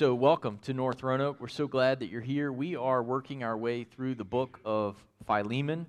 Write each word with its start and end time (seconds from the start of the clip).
So, 0.00 0.14
welcome 0.14 0.58
to 0.62 0.72
North 0.72 1.02
Roanoke. 1.02 1.42
We're 1.42 1.48
so 1.48 1.68
glad 1.68 2.00
that 2.00 2.06
you're 2.06 2.22
here. 2.22 2.50
We 2.50 2.74
are 2.74 3.02
working 3.02 3.44
our 3.44 3.54
way 3.54 3.84
through 3.84 4.14
the 4.14 4.24
book 4.24 4.58
of 4.64 4.96
Philemon. 5.26 5.84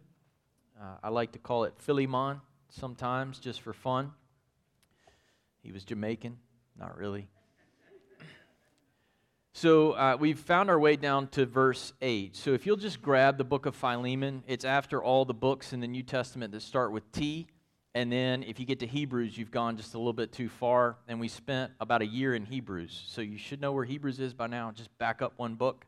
Uh, 0.78 0.98
I 1.02 1.08
like 1.08 1.32
to 1.32 1.40
call 1.40 1.64
it 1.64 1.76
Philemon 1.78 2.42
sometimes, 2.68 3.40
just 3.40 3.62
for 3.62 3.72
fun. 3.72 4.12
He 5.64 5.72
was 5.72 5.86
Jamaican, 5.86 6.38
not 6.78 6.98
really. 6.98 7.30
So, 9.54 9.94
uh, 9.94 10.18
we've 10.20 10.38
found 10.38 10.70
our 10.70 10.78
way 10.78 10.98
down 10.98 11.30
to 11.30 11.46
verse 11.46 11.94
8. 12.02 12.36
So, 12.36 12.52
if 12.54 12.66
you'll 12.66 12.76
just 12.76 13.02
grab 13.02 13.38
the 13.38 13.46
book 13.46 13.66
of 13.66 13.78
Philemon, 13.78 14.44
it's 14.46 14.66
after 14.66 15.02
all 15.02 15.24
the 15.24 15.34
books 15.34 15.72
in 15.72 15.80
the 15.80 15.88
New 15.88 16.04
Testament 16.04 16.52
that 16.52 16.64
start 16.64 16.92
with 16.92 17.10
T. 17.14 17.48
And 17.94 18.12
then 18.12 18.44
if 18.44 18.60
you 18.60 18.66
get 18.66 18.80
to 18.80 18.88
Hebrews, 18.88 19.38
you've 19.38 19.52
gone 19.52 19.76
just 19.76 19.94
a 19.96 19.98
little 19.98 20.14
bit 20.14 20.32
too 20.32 20.48
far. 20.48 20.96
And 21.08 21.20
we 21.20 21.28
spent 21.28 21.74
about 21.80 22.02
a 22.02 22.06
year 22.06 22.34
in 22.34 22.46
Hebrews. 22.46 23.04
So 23.08 23.22
you 23.22 23.38
should 23.38 23.60
know 23.60 23.74
where 23.74 23.84
Hebrews 23.84 24.20
is 24.20 24.34
by 24.34 24.48
now. 24.48 24.72
Just 24.72 24.98
back 24.98 25.22
up 25.22 25.34
one 25.36 25.56
book 25.56 25.86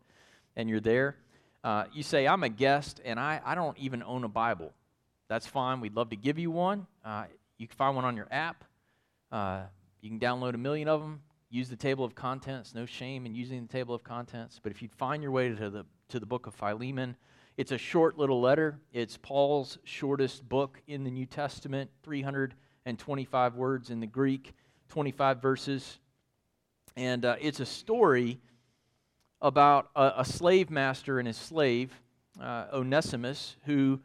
and 0.55 0.69
you're 0.69 0.81
there. 0.81 1.15
Uh, 1.63 1.85
you 1.93 2.03
say, 2.03 2.27
I'm 2.27 2.43
a 2.43 2.49
guest 2.49 2.99
and 3.05 3.17
I, 3.19 3.39
I 3.45 3.55
don't 3.55 3.77
even 3.77 4.03
own 4.03 4.25
a 4.25 4.27
Bible. 4.27 4.73
That's 5.29 5.47
fine. 5.47 5.79
We'd 5.79 5.95
love 5.95 6.09
to 6.09 6.17
give 6.17 6.37
you 6.37 6.51
one. 6.51 6.87
Uh, 7.05 7.25
you 7.57 7.67
can 7.67 7.75
find 7.77 7.95
one 7.95 8.03
on 8.03 8.17
your 8.17 8.27
app. 8.29 8.65
Uh, 9.31 9.61
you 10.01 10.09
can 10.09 10.19
download 10.19 10.55
a 10.55 10.57
million 10.57 10.89
of 10.89 10.99
them. 10.99 11.21
Use 11.49 11.69
the 11.69 11.77
table 11.77 12.03
of 12.03 12.15
contents. 12.15 12.75
No 12.75 12.85
shame 12.85 13.25
in 13.25 13.33
using 13.33 13.65
the 13.65 13.71
table 13.71 13.95
of 13.95 14.03
contents. 14.03 14.59
But 14.61 14.73
if 14.73 14.81
you'd 14.81 14.93
find 14.93 15.23
your 15.23 15.31
way 15.31 15.49
to 15.49 15.69
the, 15.69 15.85
to 16.09 16.19
the 16.19 16.25
book 16.25 16.47
of 16.47 16.53
Philemon, 16.53 17.15
it's 17.55 17.71
a 17.71 17.77
short 17.77 18.17
little 18.17 18.41
letter. 18.41 18.79
It's 18.91 19.17
Paul's 19.17 19.77
shortest 19.83 20.47
book 20.47 20.81
in 20.87 21.03
the 21.03 21.11
New 21.11 21.27
Testament, 21.27 21.91
325 22.01 23.55
words 23.55 23.91
in 23.91 23.99
the 23.99 24.07
Greek, 24.07 24.53
25 24.89 25.39
verses. 25.39 25.99
And 26.95 27.23
uh, 27.25 27.35
it's 27.39 27.59
a 27.59 27.65
story 27.65 28.39
about 29.39 29.89
a, 29.95 30.13
a, 30.17 30.25
slave 30.25 30.71
master 30.71 31.19
and 31.19 31.27
his 31.27 31.37
slave, 31.37 31.91
uh, 32.41 32.65
Onesimus, 32.73 33.55
who 33.65 33.99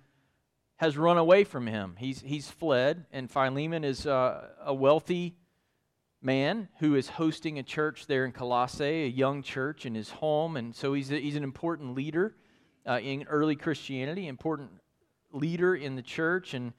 has 0.77 0.99
run 0.99 1.17
away 1.17 1.45
from 1.45 1.67
him. 1.67 1.95
He's, 1.99 2.21
he's 2.21 2.51
fled, 2.51 3.07
and 3.13 3.31
Philemon 3.31 3.83
is 3.83 4.07
uh, 4.07 4.49
a 4.63 4.75
wealthy 4.75 5.37
man 6.21 6.69
who 6.81 6.97
is 6.97 7.09
hosting 7.09 7.59
a 7.59 7.63
church 7.63 8.07
there 8.07 8.27
in 8.27 8.33
Colossae, 8.33 9.05
a 9.05 9.09
young 9.09 9.43
church 9.43 9.87
in 9.87 9.95
his 9.95 10.11
home, 10.11 10.57
and 10.57 10.75
so 10.75 10.93
he's, 10.93 11.11
a, 11.11 11.19
he's 11.19 11.37
an 11.37 11.45
important 11.45 11.95
leader 11.95 12.35
uh, 12.89 12.99
in 13.01 13.25
early 13.25 13.55
Christianity, 13.55 14.27
important 14.27 14.71
leader 15.33 15.75
in 15.75 15.95
the 15.95 16.03
church, 16.03 16.55
and 16.55 16.73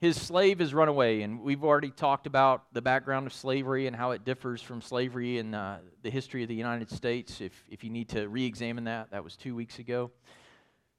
his 0.00 0.20
slave 0.20 0.60
has 0.60 0.72
run 0.72 0.88
away. 0.88 1.22
And 1.22 1.42
we've 1.42 1.62
already 1.62 1.90
talked 1.90 2.26
about 2.26 2.64
the 2.72 2.80
background 2.80 3.26
of 3.26 3.34
slavery 3.34 3.86
and 3.86 3.94
how 3.94 4.12
it 4.12 4.24
differs 4.24 4.62
from 4.62 4.80
slavery 4.80 5.38
in 5.38 5.54
uh, 5.54 5.78
the 6.02 6.10
history 6.10 6.42
of 6.42 6.48
the 6.48 6.54
United 6.54 6.90
States. 6.90 7.40
If, 7.40 7.52
if 7.68 7.84
you 7.84 7.90
need 7.90 8.08
to 8.10 8.28
re 8.28 8.44
examine 8.44 8.84
that, 8.84 9.10
that 9.10 9.22
was 9.22 9.36
two 9.36 9.54
weeks 9.54 9.78
ago. 9.78 10.10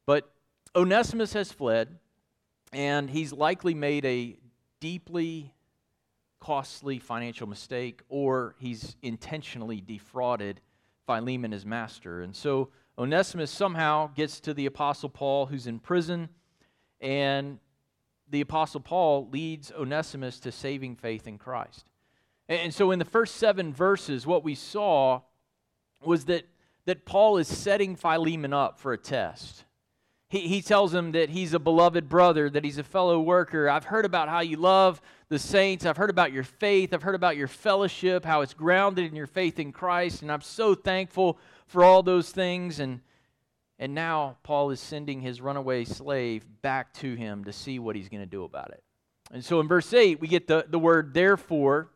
But 0.06 0.32
Onesimus 0.76 1.34
has 1.34 1.52
fled, 1.52 1.98
and 2.72 3.10
he's 3.10 3.34
likely 3.34 3.74
made 3.74 4.06
a 4.06 4.38
deeply 4.80 5.54
costly 6.40 7.00
financial 7.00 7.48
mistake, 7.48 8.02
or 8.10 8.56
he's 8.60 8.96
intentionally 9.02 9.82
defrauded 9.82 10.62
Philemon, 11.08 11.52
his 11.52 11.66
master. 11.66 12.22
And 12.22 12.36
so 12.36 12.70
Onesimus 12.98 13.50
somehow 13.50 14.08
gets 14.08 14.40
to 14.42 14.54
the 14.54 14.66
Apostle 14.66 15.10
Paul, 15.10 15.48
who's 15.48 15.68
in 15.68 15.80
prison, 15.80 16.30
and 17.02 17.60
the 18.30 18.42
Apostle 18.42 18.80
Paul 18.80 19.30
leads 19.32 19.72
Onesimus 19.72 20.40
to 20.42 20.52
saving 20.52 20.96
faith 20.96 21.28
in 21.28 21.38
Christ. 21.38 21.86
And 22.50 22.74
so, 22.74 22.92
in 22.92 23.00
the 23.00 23.06
first 23.06 23.36
seven 23.36 23.74
verses, 23.74 24.28
what 24.28 24.44
we 24.44 24.54
saw 24.54 25.22
was 26.04 26.26
that, 26.26 26.46
that 26.86 27.06
Paul 27.06 27.38
is 27.38 27.48
setting 27.48 27.96
Philemon 27.96 28.54
up 28.54 28.80
for 28.80 28.94
a 28.94 28.98
test. 28.98 29.64
He, 30.28 30.48
he 30.48 30.62
tells 30.62 30.94
him 30.94 31.12
that 31.14 31.30
he's 31.30 31.54
a 31.54 31.60
beloved 31.60 32.10
brother, 32.10 32.50
that 32.50 32.64
he's 32.64 32.80
a 32.80 32.84
fellow 32.84 33.20
worker. 33.22 33.70
I've 33.70 33.86
heard 33.86 34.04
about 34.04 34.30
how 34.30 34.42
you 34.42 34.58
love 34.58 35.00
the 35.30 35.40
saints. 35.40 35.86
I've 35.86 35.98
heard 35.98 36.10
about 36.10 36.34
your 36.34 36.44
faith. 36.44 36.94
I've 36.94 37.04
heard 37.04 37.16
about 37.16 37.38
your 37.38 37.48
fellowship, 37.48 38.26
how 38.26 38.42
it's 38.42 38.54
grounded 38.54 39.06
in 39.06 39.16
your 39.16 39.28
faith 39.28 39.60
in 39.60 39.72
Christ. 39.72 40.22
And 40.22 40.32
I'm 40.32 40.42
so 40.42 40.76
thankful 40.76 41.38
for 41.74 41.84
all 41.84 42.04
those 42.04 42.30
things. 42.30 42.80
And, 42.80 43.02
and 43.80 43.94
now 43.94 44.38
Paul 44.44 44.70
is 44.70 44.80
sending 44.80 45.20
his 45.20 45.42
runaway 45.42 45.84
slave 45.84 46.46
back 46.62 46.94
to 46.96 47.16
him 47.16 47.44
to 47.46 47.52
see 47.52 47.80
what 47.80 47.96
he's 47.96 48.08
going 48.08 48.22
to 48.22 48.28
do 48.28 48.44
about 48.44 48.70
it. 48.70 48.84
And 49.32 49.44
so 49.44 49.60
in 49.60 49.68
verse 49.68 49.92
8, 49.92 50.22
we 50.22 50.28
get 50.28 50.48
the, 50.48 50.66
the 50.70 50.78
word 50.80 51.14
therefore, 51.14 51.90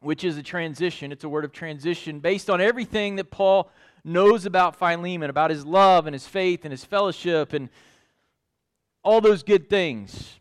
which 0.00 0.24
is 0.24 0.38
a 0.38 0.42
transition. 0.42 1.12
It's 1.12 1.22
a 1.22 1.28
word 1.28 1.44
of 1.44 1.52
transition 1.52 2.20
based 2.20 2.48
on 2.48 2.60
everything 2.60 3.16
that 3.16 3.30
Paul 3.30 3.70
knows 4.04 4.46
about 4.46 4.76
Philemon, 4.76 5.28
about 5.28 5.50
his 5.50 5.66
love 5.66 6.06
and 6.06 6.14
his 6.14 6.26
faith 6.26 6.64
and 6.64 6.72
his 6.72 6.84
fellowship 6.84 7.52
and 7.52 7.68
all 9.02 9.20
those 9.20 9.42
good 9.42 9.68
things 9.68 10.40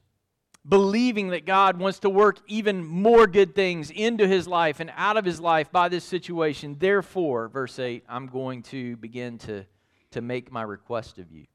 believing 0.68 1.30
that 1.30 1.46
God 1.46 1.78
wants 1.78 2.00
to 2.00 2.10
work 2.10 2.40
even 2.48 2.86
more 2.86 3.28
good 3.28 3.54
things 3.54 3.92
into 3.92 4.28
his 4.28 4.48
life 4.48 4.80
and 4.80 4.92
out 4.96 5.18
of 5.18 5.26
his 5.26 5.40
life 5.40 5.72
by 5.72 5.90
this 5.90 6.06
situation. 6.06 6.78
Therefore, 6.80 7.50
verse 7.50 7.80
8, 7.80 8.06
I'm 8.08 8.28
going 8.28 8.64
to 8.64 8.96
begin 8.98 9.38
to, 9.40 9.66
to 10.12 10.22
make 10.22 10.52
my 10.52 10.62
request 10.62 11.18
of 11.18 11.32
you. 11.32 11.46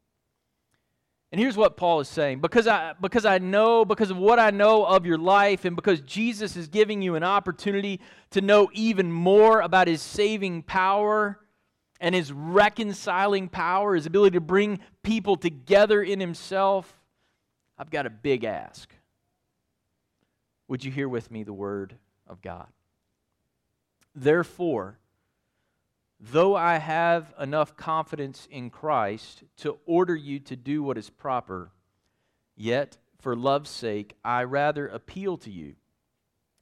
And 1.31 1.41
here's 1.41 1.57
what 1.57 1.77
Paul 1.77 2.01
is 2.01 2.09
saying 2.09 2.41
because 2.41 2.67
I, 2.67 2.95
because 3.01 3.27
I 3.27 3.39
know, 3.39 3.85
because 3.85 4.11
of 4.11 4.17
what 4.17 4.39
I 4.39 4.51
know 4.51 4.85
of 4.85 5.05
your 5.05 5.19
life, 5.19 5.65
and 5.67 5.77
because 5.77 6.01
Jesus 6.01 6.57
is 6.57 6.69
giving 6.69 7.03
you 7.03 7.17
an 7.17 7.23
opportunity 7.23 8.01
to 8.31 8.41
know 8.41 8.71
even 8.73 9.13
more 9.13 9.61
about 9.61 9.89
his 9.89 10.01
saving 10.01 10.63
power 10.63 11.39
and 12.01 12.15
his 12.15 12.33
reconciling 12.33 13.49
power, 13.49 13.95
his 13.95 14.07
ability 14.07 14.35
to 14.35 14.41
bring 14.41 14.81
people 15.03 15.37
together 15.37 16.03
in 16.03 16.19
himself, 16.19 16.99
I've 17.79 17.91
got 17.91 18.07
a 18.07 18.11
big 18.11 18.45
ask. 18.45 18.91
Would 20.69 20.85
you 20.85 20.93
hear 20.93 21.09
with 21.09 21.31
me 21.31 21.43
the 21.43 21.53
word 21.53 21.95
of 22.27 22.43
God? 22.43 22.69
Therefore, 24.15 24.99
though 26.21 26.55
I 26.55 26.77
have 26.77 27.33
enough 27.41 27.77
confidence 27.77 28.47
in 28.51 28.69
Christ 28.69 29.45
to 29.59 29.79
order 29.87 30.15
you 30.15 30.39
to 30.41 30.57
do 30.57 30.83
what 30.83 30.99
is 30.99 31.09
proper, 31.09 31.71
yet 32.55 32.99
for 33.19 33.35
love's 33.35 33.71
sake 33.71 34.15
I 34.25 34.45
rather 34.45 34.87
appeal 34.87 35.39
to 35.39 35.51
you. 35.51 35.75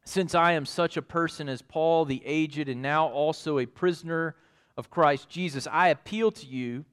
Since 0.04 0.36
I 0.36 0.52
am 0.52 0.66
such 0.66 0.96
a 0.96 1.02
person 1.02 1.48
as 1.48 1.62
Paul 1.62 2.04
the 2.04 2.22
aged 2.24 2.68
and 2.68 2.80
now 2.80 3.08
also 3.08 3.58
a 3.58 3.66
prisoner 3.66 4.36
of 4.76 4.88
Christ 4.88 5.28
Jesus, 5.28 5.66
I 5.70 5.88
appeal 5.88 6.30
to 6.30 6.46
you 6.46 6.84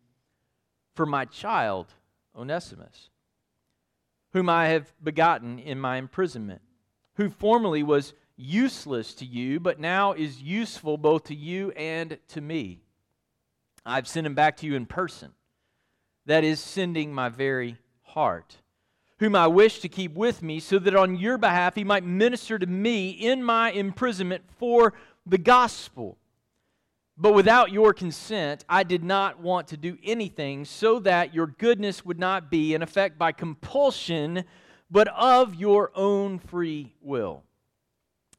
for 0.95 1.05
my 1.05 1.25
child, 1.25 1.93
Onesimus, 2.35 3.09
whom 4.31 4.49
I 4.49 4.69
have 4.69 4.91
begotten 5.03 5.59
in 5.59 5.79
my 5.79 5.97
imprisonment 5.97 6.61
who 7.15 7.29
formerly 7.29 7.83
was 7.83 8.13
useless 8.35 9.13
to 9.15 9.25
you, 9.25 9.59
but 9.59 9.79
now 9.79 10.13
is 10.13 10.41
useful 10.41 10.97
both 10.97 11.25
to 11.25 11.35
you 11.35 11.71
and 11.71 12.17
to 12.29 12.41
me. 12.41 12.81
I've 13.85 14.07
sent 14.07 14.25
him 14.25 14.35
back 14.35 14.57
to 14.57 14.65
you 14.65 14.75
in 14.75 14.85
person. 14.85 15.31
That 16.25 16.43
is, 16.43 16.59
sending 16.59 17.13
my 17.13 17.29
very 17.29 17.77
heart, 18.03 18.57
whom 19.19 19.35
I 19.35 19.47
wish 19.47 19.79
to 19.79 19.89
keep 19.89 20.15
with 20.15 20.41
me, 20.41 20.59
so 20.59 20.79
that 20.79 20.95
on 20.95 21.17
your 21.17 21.37
behalf 21.37 21.75
he 21.75 21.83
might 21.83 22.05
minister 22.05 22.57
to 22.57 22.65
me 22.65 23.09
in 23.09 23.43
my 23.43 23.71
imprisonment 23.71 24.43
for 24.57 24.93
the 25.25 25.37
gospel. 25.37 26.17
But 27.17 27.35
without 27.35 27.71
your 27.71 27.93
consent, 27.93 28.65
I 28.67 28.83
did 28.83 29.03
not 29.03 29.39
want 29.39 29.67
to 29.67 29.77
do 29.77 29.97
anything 30.03 30.65
so 30.65 30.99
that 30.99 31.33
your 31.33 31.47
goodness 31.47 32.03
would 32.03 32.17
not 32.17 32.49
be, 32.49 32.73
in 32.73 32.81
effect, 32.81 33.19
by 33.19 33.33
compulsion 33.33 34.45
but 34.89 35.07
of 35.09 35.55
your 35.55 35.91
own 35.95 36.39
free 36.39 36.93
will. 37.01 37.43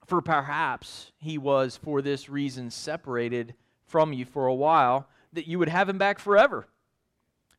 For 0.06 0.20
perhaps 0.20 1.12
he 1.19 1.38
was 1.38 1.76
for 1.76 2.02
this 2.02 2.29
reason 2.29 2.70
separated 2.70 3.55
from 3.87 4.12
you 4.12 4.25
for 4.25 4.46
a 4.46 4.55
while, 4.55 5.08
that 5.32 5.46
you 5.46 5.58
would 5.58 5.69
have 5.69 5.88
him 5.88 5.99
back 5.99 6.19
forever. 6.19 6.67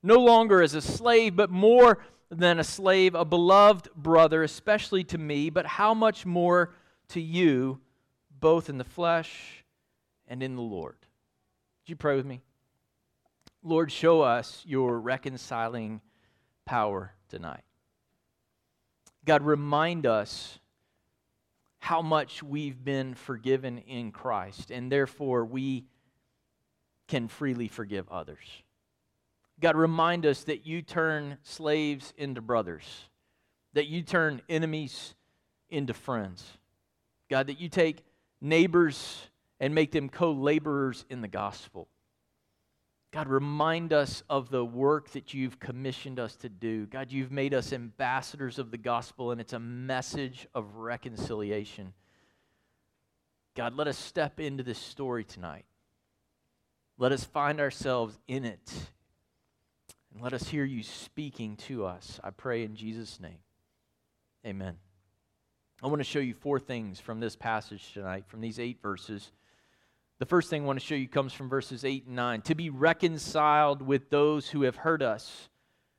No 0.02 0.16
longer 0.16 0.62
as 0.62 0.74
a 0.74 0.82
slave, 0.82 1.36
but 1.36 1.50
more 1.50 2.00
than 2.30 2.60
a 2.60 2.64
slave, 2.64 3.16
a 3.16 3.26
beloved 3.26 3.90
brother, 3.96 4.44
especially 4.44 5.04
to 5.06 5.18
me, 5.18 5.50
but 5.50 5.66
how 5.66 5.94
much 5.94 6.26
more 6.26 6.74
to 7.10 7.20
you, 7.20 7.80
both 8.40 8.70
in 8.70 8.78
the 8.78 8.84
flesh 8.84 9.66
and 10.28 10.42
in 10.42 10.56
the 10.56 10.62
Lord. 10.62 10.96
Would 11.00 11.90
you 11.90 11.96
pray 11.96 12.16
with 12.16 12.26
me? 12.26 12.42
Lord, 13.64 13.92
show 13.92 14.22
us 14.22 14.64
your 14.66 15.00
reconciling 15.00 16.02
power 16.66 17.14
tonight. 17.30 17.65
God, 19.26 19.42
remind 19.42 20.06
us 20.06 20.60
how 21.80 22.02
much 22.02 22.44
we've 22.44 22.84
been 22.84 23.16
forgiven 23.16 23.80
in 23.80 24.12
Christ, 24.12 24.72
and 24.72 24.92
therefore 24.92 25.46
we 25.46 25.86
can 27.08 27.28
freely 27.28 27.68
forgive 27.68 28.08
others. 28.10 28.46
God, 29.60 29.76
remind 29.76 30.26
us 30.26 30.44
that 30.44 30.66
you 30.66 30.82
turn 30.82 31.38
slaves 31.44 32.14
into 32.18 32.42
brothers, 32.42 32.86
that 33.74 33.88
you 33.88 34.02
turn 34.04 34.42
enemies 34.48 35.16
into 35.70 35.94
friends. 35.94 36.44
God, 37.30 37.48
that 37.48 37.60
you 37.60 37.70
take 37.70 38.04
neighbors 38.42 39.30
and 39.60 39.74
make 39.74 39.92
them 39.92 40.10
co 40.10 40.32
laborers 40.32 41.06
in 41.10 41.22
the 41.22 41.28
gospel. 41.28 41.88
God, 43.16 43.30
remind 43.30 43.94
us 43.94 44.24
of 44.30 44.50
the 44.50 44.66
work 44.66 45.12
that 45.12 45.34
you've 45.34 45.58
commissioned 45.58 46.20
us 46.20 46.36
to 46.36 46.50
do. 46.50 46.86
God, 46.86 47.14
you've 47.14 47.32
made 47.32 47.54
us 47.54 47.72
ambassadors 47.72 48.60
of 48.60 48.72
the 48.72 48.78
gospel, 48.78 49.32
and 49.32 49.40
it's 49.40 49.54
a 49.54 49.60
message 49.60 50.50
of 50.54 50.76
reconciliation. 50.76 51.94
God, 53.56 53.74
let 53.74 53.88
us 53.88 53.98
step 53.98 54.42
into 54.42 54.64
this 54.64 54.78
story 54.78 55.24
tonight. 55.24 55.64
Let 56.98 57.14
us 57.14 57.24
find 57.24 57.62
ourselves 57.62 58.20
in 58.28 58.44
it. 58.44 58.70
And 60.14 60.22
let 60.22 60.34
us 60.34 60.50
hear 60.50 60.66
you 60.66 60.84
speaking 60.84 61.56
to 61.68 61.86
us. 61.86 62.20
I 62.22 62.32
pray 62.32 62.64
in 62.64 62.76
Jesus' 62.76 63.22
name. 63.22 63.40
Amen. 64.46 64.76
I 65.82 65.88
want 65.88 66.02
to 66.02 66.04
show 66.04 66.20
you 66.20 66.34
four 66.34 66.60
things 66.60 67.00
from 67.00 67.22
this 67.22 67.38
passage 67.38 67.94
tonight, 67.94 68.26
from 68.28 68.42
these 68.42 68.60
eight 68.60 68.82
verses. 68.82 69.32
The 70.18 70.26
first 70.26 70.50
thing 70.50 70.64
I 70.64 70.66
want 70.66 70.80
to 70.80 70.86
show 70.86 70.96
you 70.96 71.10
comes 71.10 71.34
from 71.34 71.50
verses 71.50 71.84
8 71.84 72.06
and 72.06 72.16
9. 72.16 72.42
To 72.44 72.56
be 72.56 72.70
reconciled 72.70 73.82
with 73.82 74.10
those 74.10 74.50
who 74.50 74.62
have 74.62 74.78
hurt 74.78 75.02
us, 75.02 75.50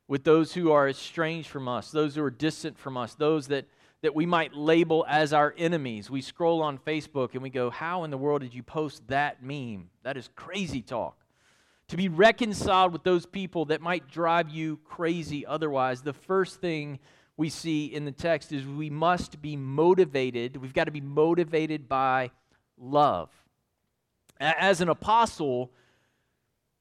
with 0.08 0.24
those 0.24 0.54
who 0.54 0.72
are 0.72 0.88
estranged 0.88 1.48
from 1.48 1.68
us, 1.68 1.90
those 1.90 2.14
who 2.14 2.22
are 2.22 2.30
distant 2.30 2.78
from 2.78 2.96
us, 2.96 3.14
those 3.14 3.48
that, 3.48 3.66
that 4.00 4.14
we 4.14 4.24
might 4.24 4.54
label 4.54 5.04
as 5.06 5.34
our 5.34 5.54
enemies. 5.58 6.08
We 6.08 6.22
scroll 6.22 6.62
on 6.62 6.78
Facebook 6.78 7.34
and 7.34 7.42
we 7.42 7.50
go, 7.50 7.68
How 7.68 8.04
in 8.04 8.10
the 8.10 8.16
world 8.16 8.40
did 8.40 8.54
you 8.54 8.62
post 8.62 9.06
that 9.08 9.42
meme? 9.42 9.90
That 10.02 10.16
is 10.16 10.30
crazy 10.34 10.80
talk. 10.80 11.18
To 11.88 11.96
be 11.98 12.08
reconciled 12.08 12.94
with 12.94 13.04
those 13.04 13.26
people 13.26 13.66
that 13.66 13.82
might 13.82 14.08
drive 14.08 14.48
you 14.48 14.78
crazy 14.84 15.44
otherwise, 15.44 16.00
the 16.00 16.14
first 16.14 16.62
thing 16.62 17.00
we 17.36 17.50
see 17.50 17.84
in 17.84 18.06
the 18.06 18.12
text 18.12 18.50
is 18.50 18.66
we 18.66 18.88
must 18.88 19.42
be 19.42 19.56
motivated. 19.56 20.56
We've 20.56 20.72
got 20.72 20.84
to 20.84 20.90
be 20.90 21.02
motivated 21.02 21.86
by 21.86 22.30
love. 22.78 23.28
As 24.38 24.80
an 24.80 24.88
apostle, 24.88 25.72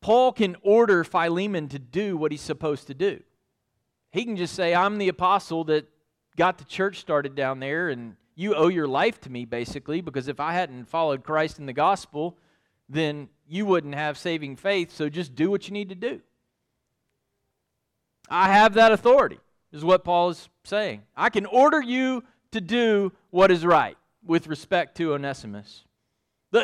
Paul 0.01 0.33
can 0.33 0.55
order 0.61 1.03
Philemon 1.03 1.67
to 1.69 1.79
do 1.79 2.17
what 2.17 2.31
he's 2.31 2.41
supposed 2.41 2.87
to 2.87 2.93
do. 2.93 3.21
He 4.11 4.25
can 4.25 4.37
just 4.37 4.55
say, 4.55 4.75
I'm 4.75 4.97
the 4.97 5.09
apostle 5.09 5.63
that 5.65 5.87
got 6.37 6.57
the 6.57 6.65
church 6.65 6.99
started 6.99 7.35
down 7.35 7.59
there, 7.59 7.89
and 7.89 8.15
you 8.35 8.55
owe 8.55 8.67
your 8.67 8.87
life 8.87 9.19
to 9.21 9.31
me, 9.31 9.45
basically, 9.45 10.01
because 10.01 10.27
if 10.27 10.39
I 10.39 10.53
hadn't 10.53 10.89
followed 10.89 11.23
Christ 11.23 11.59
in 11.59 11.65
the 11.65 11.73
gospel, 11.73 12.37
then 12.89 13.29
you 13.47 13.65
wouldn't 13.65 13.95
have 13.95 14.17
saving 14.17 14.57
faith, 14.57 14.93
so 14.93 15.09
just 15.09 15.35
do 15.35 15.49
what 15.49 15.67
you 15.67 15.73
need 15.73 15.89
to 15.89 15.95
do. 15.95 16.21
I 18.29 18.51
have 18.51 18.73
that 18.73 18.91
authority, 18.91 19.39
is 19.71 19.83
what 19.83 20.03
Paul 20.03 20.29
is 20.29 20.49
saying. 20.63 21.03
I 21.15 21.29
can 21.29 21.45
order 21.45 21.81
you 21.81 22.23
to 22.51 22.61
do 22.61 23.11
what 23.29 23.51
is 23.51 23.65
right 23.65 23.97
with 24.25 24.47
respect 24.47 24.97
to 24.97 25.13
Onesimus. 25.13 25.83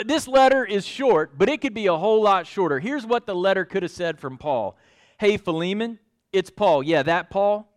This 0.06 0.28
letter 0.28 0.64
is 0.64 0.86
short, 0.86 1.38
but 1.38 1.50
it 1.50 1.60
could 1.60 1.74
be 1.74 1.88
a 1.88 1.98
whole 1.98 2.22
lot 2.22 2.48
shorter. 2.48 2.80
Here's 2.80 3.06
what 3.06 3.26
the 3.26 3.36
letter 3.36 3.66
could 3.66 3.84
have 3.84 3.92
said 3.92 4.20
from 4.20 4.38
Paul 4.38 4.78
Hey, 5.20 5.38
Philemon, 5.38 6.00
it's 6.32 6.50
Paul. 6.50 6.82
Yeah, 6.82 7.04
that 7.04 7.30
Paul. 7.30 7.68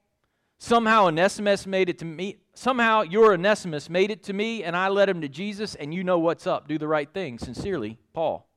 Somehow 0.58 1.06
Onesimus 1.06 1.66
made 1.66 1.88
it 1.88 1.98
to 1.98 2.04
me. 2.04 2.36
Somehow 2.54 3.02
your 3.02 3.34
Onesimus 3.34 3.90
made 3.90 4.10
it 4.10 4.22
to 4.24 4.32
me, 4.32 4.62
and 4.62 4.76
I 4.76 4.88
led 4.88 5.08
him 5.08 5.20
to 5.22 5.28
Jesus, 5.28 5.74
and 5.74 5.92
you 5.92 6.04
know 6.04 6.18
what's 6.18 6.46
up. 6.46 6.68
Do 6.68 6.78
the 6.78 6.88
right 6.88 7.12
thing. 7.12 7.38
Sincerely, 7.38 7.98
Paul. 8.12 8.48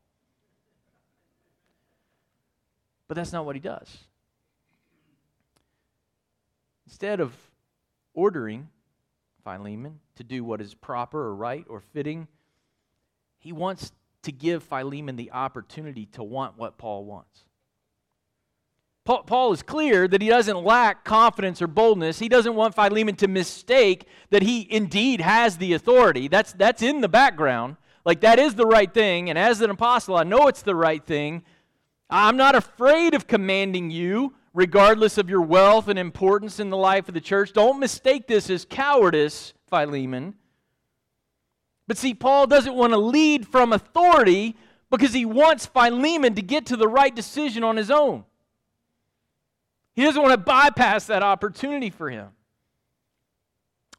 But 3.08 3.16
that's 3.16 3.34
not 3.34 3.46
what 3.46 3.56
he 3.56 3.60
does. 3.60 3.98
Instead 6.86 7.20
of 7.20 7.34
ordering 8.14 8.70
Philemon 9.44 10.00
to 10.16 10.24
do 10.24 10.44
what 10.44 10.62
is 10.62 10.74
proper 10.74 11.20
or 11.20 11.36
right 11.36 11.66
or 11.68 11.82
fitting 11.82 12.28
he 13.48 13.54
wants 13.54 13.94
to 14.24 14.34
give 14.34 14.62
Philemon 14.62 15.16
the 15.16 15.32
opportunity 15.32 16.06
to 16.08 16.22
want 16.22 16.58
what 16.58 16.78
Paul 16.78 17.06
wants. 17.06 17.46
Paul 19.06 19.54
is 19.54 19.64
clear 19.64 20.06
that 20.06 20.22
he 20.22 20.28
doesn't 20.28 20.66
lack 20.66 21.06
confidence 21.06 21.62
or 21.62 21.68
boldness. 21.68 22.20
He 22.20 22.28
doesn't 22.28 22.54
want 22.56 22.76
Philemon 22.76 23.16
to 23.16 23.30
mistake 23.30 24.06
that 24.32 24.44
he 24.44 24.68
indeed 24.70 25.22
has 25.22 25.56
the 25.56 25.72
authority. 25.72 26.28
That's, 26.28 26.52
that's 26.52 26.82
in 26.82 27.00
the 27.00 27.08
background. 27.08 27.78
Like, 28.04 28.20
that 28.20 28.38
is 28.38 28.56
the 28.56 28.66
right 28.66 28.94
thing. 28.94 29.30
And 29.30 29.40
as 29.40 29.62
an 29.62 29.70
apostle, 29.70 30.18
I 30.18 30.24
know 30.24 30.50
it's 30.50 30.62
the 30.62 30.76
right 30.76 31.06
thing. 31.06 31.44
I'm 32.10 32.36
not 32.36 32.54
afraid 32.54 33.14
of 33.14 33.28
commanding 33.28 33.92
you, 33.92 34.34
regardless 34.54 35.18
of 35.18 35.30
your 35.30 35.42
wealth 35.42 35.88
and 35.88 35.98
importance 35.98 36.60
in 36.60 36.70
the 36.70 36.76
life 36.76 37.08
of 37.08 37.14
the 37.14 37.22
church. 37.22 37.54
Don't 37.54 37.80
mistake 37.80 38.28
this 38.28 38.50
as 38.50 38.66
cowardice, 38.66 39.54
Philemon. 39.70 40.36
But 41.88 41.98
see, 41.98 42.14
Paul 42.14 42.48
doesn't 42.48 42.74
want 42.76 42.94
to 42.94 42.98
lead 42.98 43.48
from 43.48 43.72
authority 43.72 44.56
because 44.90 45.14
he 45.14 45.26
wants 45.26 45.66
Philemon 45.66 46.36
to 46.36 46.42
get 46.42 46.66
to 46.68 46.76
the 46.76 46.88
right 46.88 47.16
decision 47.16 47.64
on 47.64 47.78
his 47.78 47.90
own. 47.90 48.26
He 49.94 50.04
doesn't 50.04 50.22
want 50.22 50.34
to 50.34 50.38
bypass 50.38 51.06
that 51.08 51.24
opportunity 51.24 51.90
for 51.90 52.10
him. 52.10 52.30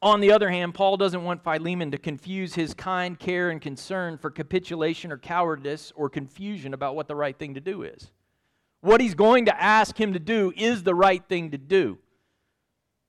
On 0.01 0.21
the 0.21 0.31
other 0.31 0.49
hand, 0.49 0.73
Paul 0.73 0.95
doesn't 0.95 1.23
want 1.25 1.43
Philemon 1.43 1.91
to 1.91 1.97
confuse 1.97 2.55
his 2.55 2.73
kind 2.73 3.19
care 3.19 3.49
and 3.49 3.59
concern 3.59 4.17
for 4.17 4.31
capitulation 4.31 5.11
or 5.11 5.17
cowardice 5.17 5.91
or 5.93 6.09
confusion 6.09 6.73
about 6.73 6.95
what 6.95 7.09
the 7.09 7.15
right 7.15 7.37
thing 7.37 7.55
to 7.55 7.59
do 7.59 7.83
is. 7.83 8.11
What 8.79 9.01
he's 9.01 9.13
going 9.13 9.45
to 9.47 9.61
ask 9.61 9.99
him 9.99 10.13
to 10.13 10.19
do 10.19 10.53
is 10.55 10.83
the 10.83 10.95
right 10.95 11.21
thing 11.27 11.51
to 11.51 11.57
do. 11.57 11.97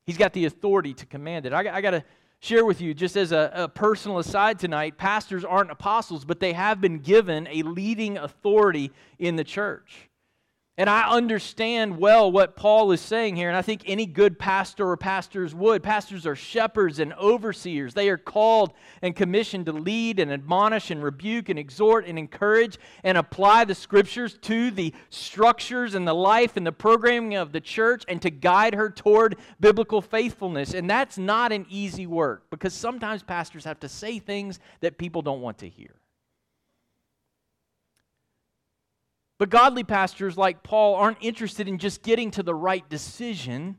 He's 0.05 0.19
got 0.19 0.33
the 0.33 0.47
authority 0.47 0.93
to 0.95 1.07
command 1.07 1.47
it. 1.47 1.53
I, 1.53 1.77
I 1.77 1.81
got 1.81 1.93
to 1.93 2.03
share 2.41 2.65
with 2.65 2.81
you, 2.81 2.95
just 2.95 3.17
as 3.17 3.33
a, 3.33 3.51
a, 3.55 3.69
personal 3.69 4.19
aside 4.19 4.59
tonight, 4.59 4.97
pastors 4.97 5.45
aren't 5.45 5.71
apostles, 5.71 6.25
but 6.25 6.41
they 6.41 6.55
have 6.55 6.81
been 6.81 6.99
given 6.99 7.47
a 7.49 7.63
leading 7.63 8.17
authority 8.19 8.91
in 9.19 9.37
the 9.37 9.45
church. 9.45 10.10
And 10.81 10.89
I 10.89 11.11
understand 11.11 11.99
well 11.99 12.33
what 12.33 12.57
Paul 12.57 12.91
is 12.93 13.03
saying 13.03 13.37
here, 13.37 13.49
and 13.49 13.57
I 13.57 13.61
think 13.61 13.83
any 13.85 14.07
good 14.07 14.39
pastor 14.39 14.89
or 14.89 14.97
pastors 14.97 15.55
would. 15.55 15.83
Pastors 15.83 16.27
are 16.27 16.35
shepherds 16.35 17.01
and 17.01 17.13
overseers. 17.13 17.93
They 17.93 18.09
are 18.09 18.17
called 18.17 18.73
and 19.03 19.15
commissioned 19.15 19.67
to 19.67 19.73
lead 19.73 20.19
and 20.19 20.33
admonish 20.33 20.91
and 20.91 21.03
rebuke 21.03 21.51
and 21.51 21.59
exhort 21.59 22.07
and 22.07 22.19
encourage 22.19 22.79
and 23.05 23.19
apply 23.19 23.67
the 23.67 23.75
scriptures 23.75 24.39
to 24.41 24.71
the 24.71 24.95
structures 25.11 25.95
and 25.95 26.09
the 26.09 26.15
life 26.15 26.57
and 26.57 26.67
the 26.67 26.73
programming 26.73 27.35
of 27.35 27.53
the 27.53 27.61
church 27.61 28.03
and 28.09 28.23
to 28.23 28.31
guide 28.31 28.75
her 28.75 28.89
toward 28.89 29.37
biblical 29.61 30.01
faithfulness. 30.01 30.73
And 30.73 30.89
that's 30.89 31.19
not 31.19 31.53
an 31.53 31.67
easy 31.69 32.07
work 32.07 32.49
because 32.49 32.73
sometimes 32.73 33.23
pastors 33.23 33.67
have 33.67 33.81
to 33.81 33.89
say 33.91 34.19
things 34.19 34.61
that 34.81 34.97
people 34.97 35.21
don't 35.21 35.43
want 35.43 35.59
to 35.59 35.69
hear. 35.69 36.00
But 39.41 39.49
godly 39.49 39.85
pastors 39.85 40.37
like 40.37 40.63
Paul 40.63 40.97
aren't 40.97 41.17
interested 41.23 41.67
in 41.67 41.79
just 41.79 42.03
getting 42.03 42.31
to 42.33 42.43
the 42.43 42.55
right 42.55 42.87
decision. 42.91 43.77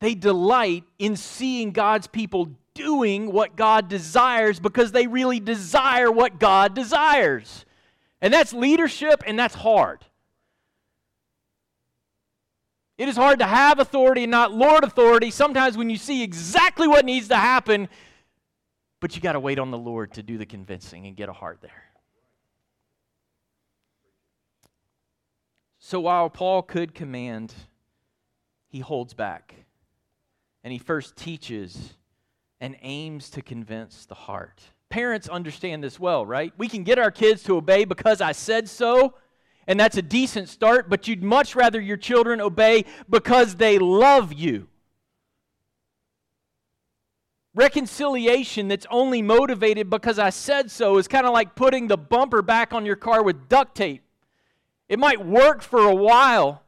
They 0.00 0.14
delight 0.14 0.84
in 0.98 1.14
seeing 1.16 1.72
God's 1.72 2.06
people 2.06 2.56
doing 2.72 3.30
what 3.30 3.54
God 3.54 3.88
desires 3.88 4.60
because 4.60 4.92
they 4.92 5.06
really 5.06 5.40
desire 5.40 6.10
what 6.10 6.40
God 6.40 6.74
desires. 6.74 7.66
And 8.22 8.32
that's 8.32 8.54
leadership, 8.54 9.22
and 9.26 9.38
that's 9.38 9.54
hard. 9.54 10.02
It 12.96 13.10
is 13.10 13.16
hard 13.16 13.40
to 13.40 13.46
have 13.46 13.78
authority 13.78 14.22
and 14.22 14.30
not 14.30 14.54
Lord 14.54 14.84
authority. 14.84 15.30
Sometimes 15.30 15.76
when 15.76 15.90
you 15.90 15.98
see 15.98 16.22
exactly 16.22 16.88
what 16.88 17.04
needs 17.04 17.28
to 17.28 17.36
happen, 17.36 17.90
but 19.00 19.14
you 19.14 19.20
got 19.20 19.32
to 19.32 19.40
wait 19.40 19.58
on 19.58 19.70
the 19.70 19.76
Lord 19.76 20.14
to 20.14 20.22
do 20.22 20.38
the 20.38 20.46
convincing 20.46 21.06
and 21.06 21.14
get 21.14 21.28
a 21.28 21.34
heart 21.34 21.58
there. 21.60 21.93
So 25.86 26.00
while 26.00 26.30
Paul 26.30 26.62
could 26.62 26.94
command, 26.94 27.52
he 28.68 28.80
holds 28.80 29.12
back. 29.12 29.54
And 30.64 30.72
he 30.72 30.78
first 30.78 31.14
teaches 31.14 31.92
and 32.58 32.74
aims 32.80 33.28
to 33.32 33.42
convince 33.42 34.06
the 34.06 34.14
heart. 34.14 34.62
Parents 34.88 35.28
understand 35.28 35.84
this 35.84 36.00
well, 36.00 36.24
right? 36.24 36.54
We 36.56 36.68
can 36.68 36.84
get 36.84 36.98
our 36.98 37.10
kids 37.10 37.42
to 37.42 37.58
obey 37.58 37.84
because 37.84 38.22
I 38.22 38.32
said 38.32 38.66
so, 38.66 39.12
and 39.66 39.78
that's 39.78 39.98
a 39.98 40.02
decent 40.02 40.48
start, 40.48 40.88
but 40.88 41.06
you'd 41.06 41.22
much 41.22 41.54
rather 41.54 41.78
your 41.78 41.98
children 41.98 42.40
obey 42.40 42.86
because 43.10 43.56
they 43.56 43.78
love 43.78 44.32
you. 44.32 44.68
Reconciliation 47.54 48.68
that's 48.68 48.86
only 48.90 49.20
motivated 49.20 49.90
because 49.90 50.18
I 50.18 50.30
said 50.30 50.70
so 50.70 50.96
is 50.96 51.08
kind 51.08 51.26
of 51.26 51.34
like 51.34 51.54
putting 51.54 51.88
the 51.88 51.98
bumper 51.98 52.40
back 52.40 52.72
on 52.72 52.86
your 52.86 52.96
car 52.96 53.22
with 53.22 53.50
duct 53.50 53.74
tape. 53.74 54.03
It 54.88 54.98
might 54.98 55.24
work 55.24 55.62
for 55.62 55.80
a 55.80 55.94
while, 55.94 56.62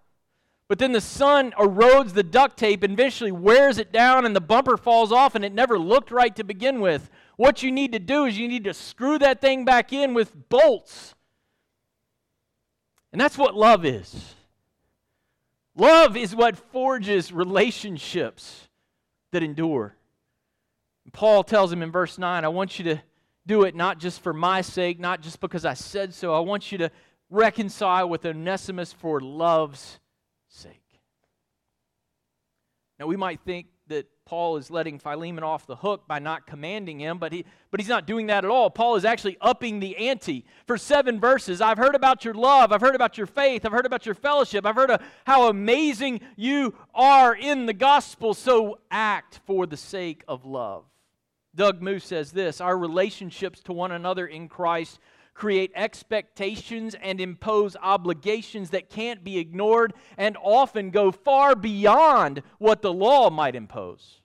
but 0.68 0.78
then 0.78 0.92
the 0.92 1.00
sun 1.00 1.52
erodes 1.52 2.12
the 2.12 2.22
duct 2.22 2.56
tape 2.56 2.82
and 2.82 2.92
eventually 2.94 3.32
wears 3.32 3.78
it 3.78 3.92
down 3.92 4.24
and 4.26 4.34
the 4.34 4.40
bumper 4.40 4.76
falls 4.76 5.12
off 5.12 5.34
and 5.34 5.44
it 5.44 5.52
never 5.52 5.78
looked 5.78 6.10
right 6.10 6.34
to 6.36 6.44
begin 6.44 6.80
with. 6.80 7.10
What 7.36 7.62
you 7.62 7.70
need 7.70 7.92
to 7.92 7.98
do 7.98 8.24
is 8.24 8.38
you 8.38 8.48
need 8.48 8.64
to 8.64 8.74
screw 8.74 9.18
that 9.18 9.40
thing 9.40 9.64
back 9.64 9.92
in 9.92 10.14
with 10.14 10.48
bolts. 10.48 11.14
And 13.12 13.20
that's 13.20 13.38
what 13.38 13.54
love 13.54 13.84
is. 13.84 14.34
Love 15.76 16.16
is 16.16 16.34
what 16.34 16.56
forges 16.56 17.32
relationships 17.32 18.68
that 19.32 19.42
endure. 19.42 19.94
Paul 21.12 21.44
tells 21.44 21.70
him 21.70 21.82
in 21.82 21.90
verse 21.90 22.18
9, 22.18 22.44
I 22.44 22.48
want 22.48 22.78
you 22.78 22.84
to 22.86 23.02
do 23.46 23.62
it 23.62 23.74
not 23.74 23.98
just 23.98 24.20
for 24.20 24.32
my 24.32 24.60
sake, 24.60 24.98
not 24.98 25.20
just 25.20 25.40
because 25.40 25.64
I 25.64 25.74
said 25.74 26.12
so. 26.12 26.34
I 26.34 26.40
want 26.40 26.72
you 26.72 26.78
to 26.78 26.90
reconcile 27.30 28.08
with 28.08 28.24
Onesimus 28.24 28.92
for 28.92 29.20
love's 29.20 29.98
sake. 30.48 31.00
Now, 32.98 33.06
we 33.06 33.16
might 33.16 33.40
think 33.40 33.66
that 33.88 34.06
Paul 34.24 34.56
is 34.56 34.70
letting 34.70 34.98
Philemon 34.98 35.44
off 35.44 35.66
the 35.66 35.76
hook 35.76 36.08
by 36.08 36.18
not 36.18 36.46
commanding 36.46 36.98
him, 36.98 37.18
but, 37.18 37.32
he, 37.32 37.44
but 37.70 37.78
he's 37.78 37.88
not 37.88 38.06
doing 38.06 38.26
that 38.26 38.44
at 38.44 38.50
all. 38.50 38.70
Paul 38.70 38.96
is 38.96 39.04
actually 39.04 39.36
upping 39.40 39.78
the 39.78 39.96
ante. 39.96 40.44
For 40.66 40.76
seven 40.76 41.20
verses, 41.20 41.60
I've 41.60 41.78
heard 41.78 41.94
about 41.94 42.24
your 42.24 42.34
love, 42.34 42.72
I've 42.72 42.80
heard 42.80 42.96
about 42.96 43.16
your 43.16 43.28
faith, 43.28 43.64
I've 43.64 43.72
heard 43.72 43.86
about 43.86 44.06
your 44.06 44.16
fellowship, 44.16 44.66
I've 44.66 44.74
heard 44.74 44.90
of 44.90 45.02
how 45.24 45.48
amazing 45.48 46.20
you 46.34 46.74
are 46.94 47.36
in 47.36 47.66
the 47.66 47.72
gospel, 47.72 48.34
so 48.34 48.80
act 48.90 49.40
for 49.46 49.66
the 49.66 49.76
sake 49.76 50.24
of 50.26 50.44
love. 50.44 50.84
Doug 51.54 51.80
Moo 51.80 51.98
says 52.00 52.32
this 52.32 52.60
Our 52.60 52.76
relationships 52.76 53.60
to 53.60 53.72
one 53.72 53.92
another 53.92 54.26
in 54.26 54.48
Christ 54.48 54.98
create 55.36 55.70
expectations 55.74 56.96
and 57.00 57.20
impose 57.20 57.76
obligations 57.82 58.70
that 58.70 58.88
can't 58.88 59.22
be 59.22 59.38
ignored 59.38 59.92
and 60.16 60.36
often 60.42 60.90
go 60.90 61.12
far 61.12 61.54
beyond 61.54 62.42
what 62.58 62.80
the 62.80 62.92
law 62.92 63.28
might 63.28 63.54
impose. 63.54 64.22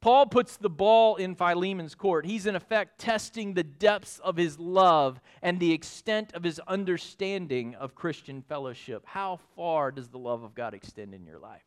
Paul 0.00 0.26
puts 0.26 0.56
the 0.56 0.70
ball 0.70 1.16
in 1.16 1.34
Philemon's 1.34 1.94
court. 1.94 2.24
He's 2.24 2.46
in 2.46 2.56
effect 2.56 2.98
testing 2.98 3.52
the 3.52 3.64
depths 3.64 4.18
of 4.20 4.36
his 4.36 4.58
love 4.58 5.20
and 5.42 5.60
the 5.60 5.72
extent 5.72 6.32
of 6.32 6.42
his 6.42 6.58
understanding 6.60 7.74
of 7.74 7.94
Christian 7.94 8.40
fellowship. 8.40 9.04
How 9.04 9.40
far 9.56 9.90
does 9.90 10.08
the 10.08 10.18
love 10.18 10.42
of 10.42 10.54
God 10.54 10.72
extend 10.72 11.14
in 11.14 11.26
your 11.26 11.38
life? 11.38 11.64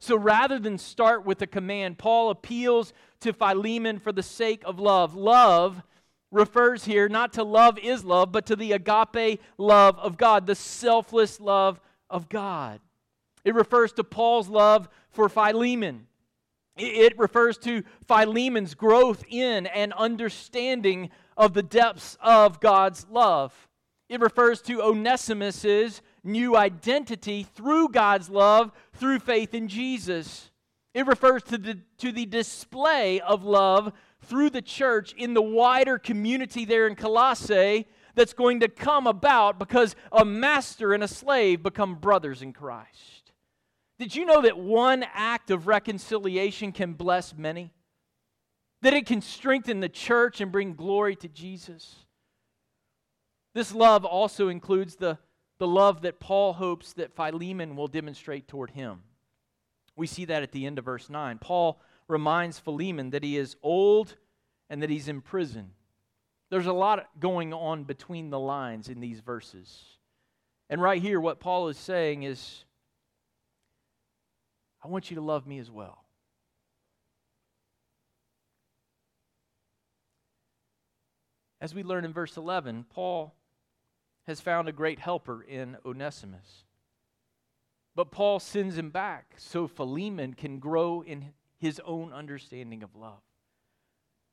So 0.00 0.16
rather 0.16 0.58
than 0.58 0.78
start 0.78 1.24
with 1.24 1.40
a 1.40 1.46
command, 1.46 1.98
Paul 1.98 2.30
appeals 2.30 2.92
to 3.20 3.32
Philemon 3.32 3.98
for 3.98 4.10
the 4.12 4.22
sake 4.22 4.62
of 4.64 4.80
love. 4.80 5.14
Love 5.14 5.82
refers 6.36 6.84
here 6.84 7.08
not 7.08 7.32
to 7.32 7.42
love 7.42 7.78
is 7.78 8.04
love, 8.04 8.30
but 8.30 8.46
to 8.46 8.56
the 8.56 8.72
agape 8.72 9.40
love 9.58 9.98
of 9.98 10.16
God, 10.16 10.46
the 10.46 10.54
selfless 10.54 11.40
love 11.40 11.80
of 12.08 12.28
God. 12.28 12.80
It 13.44 13.54
refers 13.54 13.92
to 13.94 14.04
Paul's 14.04 14.48
love 14.48 14.88
for 15.10 15.28
Philemon. 15.28 16.06
It 16.76 17.18
refers 17.18 17.56
to 17.58 17.82
Philemon's 18.06 18.74
growth 18.74 19.24
in 19.28 19.66
and 19.66 19.92
understanding 19.94 21.10
of 21.36 21.54
the 21.54 21.62
depths 21.62 22.18
of 22.20 22.60
God's 22.60 23.06
love. 23.10 23.68
It 24.08 24.20
refers 24.20 24.60
to 24.62 24.82
Onesimus's 24.82 26.02
new 26.22 26.56
identity 26.56 27.44
through 27.44 27.88
God's 27.88 28.28
love 28.28 28.72
through 28.92 29.20
faith 29.20 29.54
in 29.54 29.68
Jesus. 29.68 30.50
It 30.92 31.06
refers 31.06 31.42
to 31.44 31.58
the, 31.58 31.78
to 31.98 32.12
the 32.12 32.26
display 32.26 33.20
of 33.20 33.44
love 33.44 33.92
through 34.26 34.50
the 34.50 34.62
church 34.62 35.12
in 35.12 35.34
the 35.34 35.42
wider 35.42 35.98
community 35.98 36.64
there 36.64 36.86
in 36.86 36.94
Colossae 36.94 37.86
that's 38.14 38.32
going 38.32 38.60
to 38.60 38.68
come 38.68 39.06
about 39.06 39.58
because 39.58 39.94
a 40.10 40.24
master 40.24 40.92
and 40.92 41.02
a 41.02 41.08
slave 41.08 41.62
become 41.62 41.96
brothers 41.96 42.42
in 42.42 42.52
Christ. 42.52 43.32
Did 43.98 44.14
you 44.14 44.26
know 44.26 44.42
that 44.42 44.58
one 44.58 45.04
act 45.14 45.50
of 45.50 45.66
reconciliation 45.66 46.72
can 46.72 46.94
bless 46.94 47.34
many? 47.34 47.72
That 48.82 48.94
it 48.94 49.06
can 49.06 49.22
strengthen 49.22 49.80
the 49.80 49.88
church 49.88 50.40
and 50.40 50.52
bring 50.52 50.74
glory 50.74 51.16
to 51.16 51.28
Jesus? 51.28 51.96
This 53.54 53.74
love 53.74 54.04
also 54.04 54.48
includes 54.48 54.96
the, 54.96 55.18
the 55.58 55.66
love 55.66 56.02
that 56.02 56.20
Paul 56.20 56.52
hopes 56.52 56.92
that 56.94 57.16
Philemon 57.16 57.74
will 57.74 57.88
demonstrate 57.88 58.48
toward 58.48 58.70
him. 58.70 59.02
We 59.96 60.06
see 60.06 60.26
that 60.26 60.42
at 60.42 60.52
the 60.52 60.66
end 60.66 60.78
of 60.78 60.84
verse 60.84 61.08
9. 61.08 61.38
Paul 61.38 61.80
reminds 62.08 62.58
Philemon 62.58 63.10
that 63.10 63.22
he 63.22 63.36
is 63.36 63.56
old 63.62 64.16
and 64.68 64.82
that 64.82 64.90
he's 64.90 65.08
in 65.08 65.20
prison. 65.20 65.70
There's 66.50 66.66
a 66.66 66.72
lot 66.72 67.08
going 67.18 67.52
on 67.52 67.84
between 67.84 68.30
the 68.30 68.38
lines 68.38 68.88
in 68.88 69.00
these 69.00 69.20
verses. 69.20 69.84
And 70.68 70.80
right 70.80 71.00
here, 71.00 71.20
what 71.20 71.40
Paul 71.40 71.68
is 71.68 71.78
saying 71.78 72.22
is, 72.22 72.64
I 74.84 74.88
want 74.88 75.10
you 75.10 75.16
to 75.16 75.22
love 75.22 75.46
me 75.46 75.58
as 75.58 75.70
well. 75.70 76.04
As 81.60 81.74
we 81.74 81.82
learn 81.82 82.04
in 82.04 82.12
verse 82.12 82.36
11, 82.36 82.86
Paul 82.90 83.34
has 84.26 84.40
found 84.40 84.68
a 84.68 84.72
great 84.72 84.98
helper 84.98 85.42
in 85.42 85.76
Onesimus. 85.84 86.64
But 87.94 88.10
Paul 88.10 88.40
sends 88.40 88.76
him 88.76 88.90
back 88.90 89.34
so 89.38 89.66
Philemon 89.66 90.34
can 90.34 90.58
grow 90.58 91.02
in 91.02 91.32
his 91.58 91.80
own 91.84 92.12
understanding 92.12 92.82
of 92.82 92.94
love. 92.94 93.20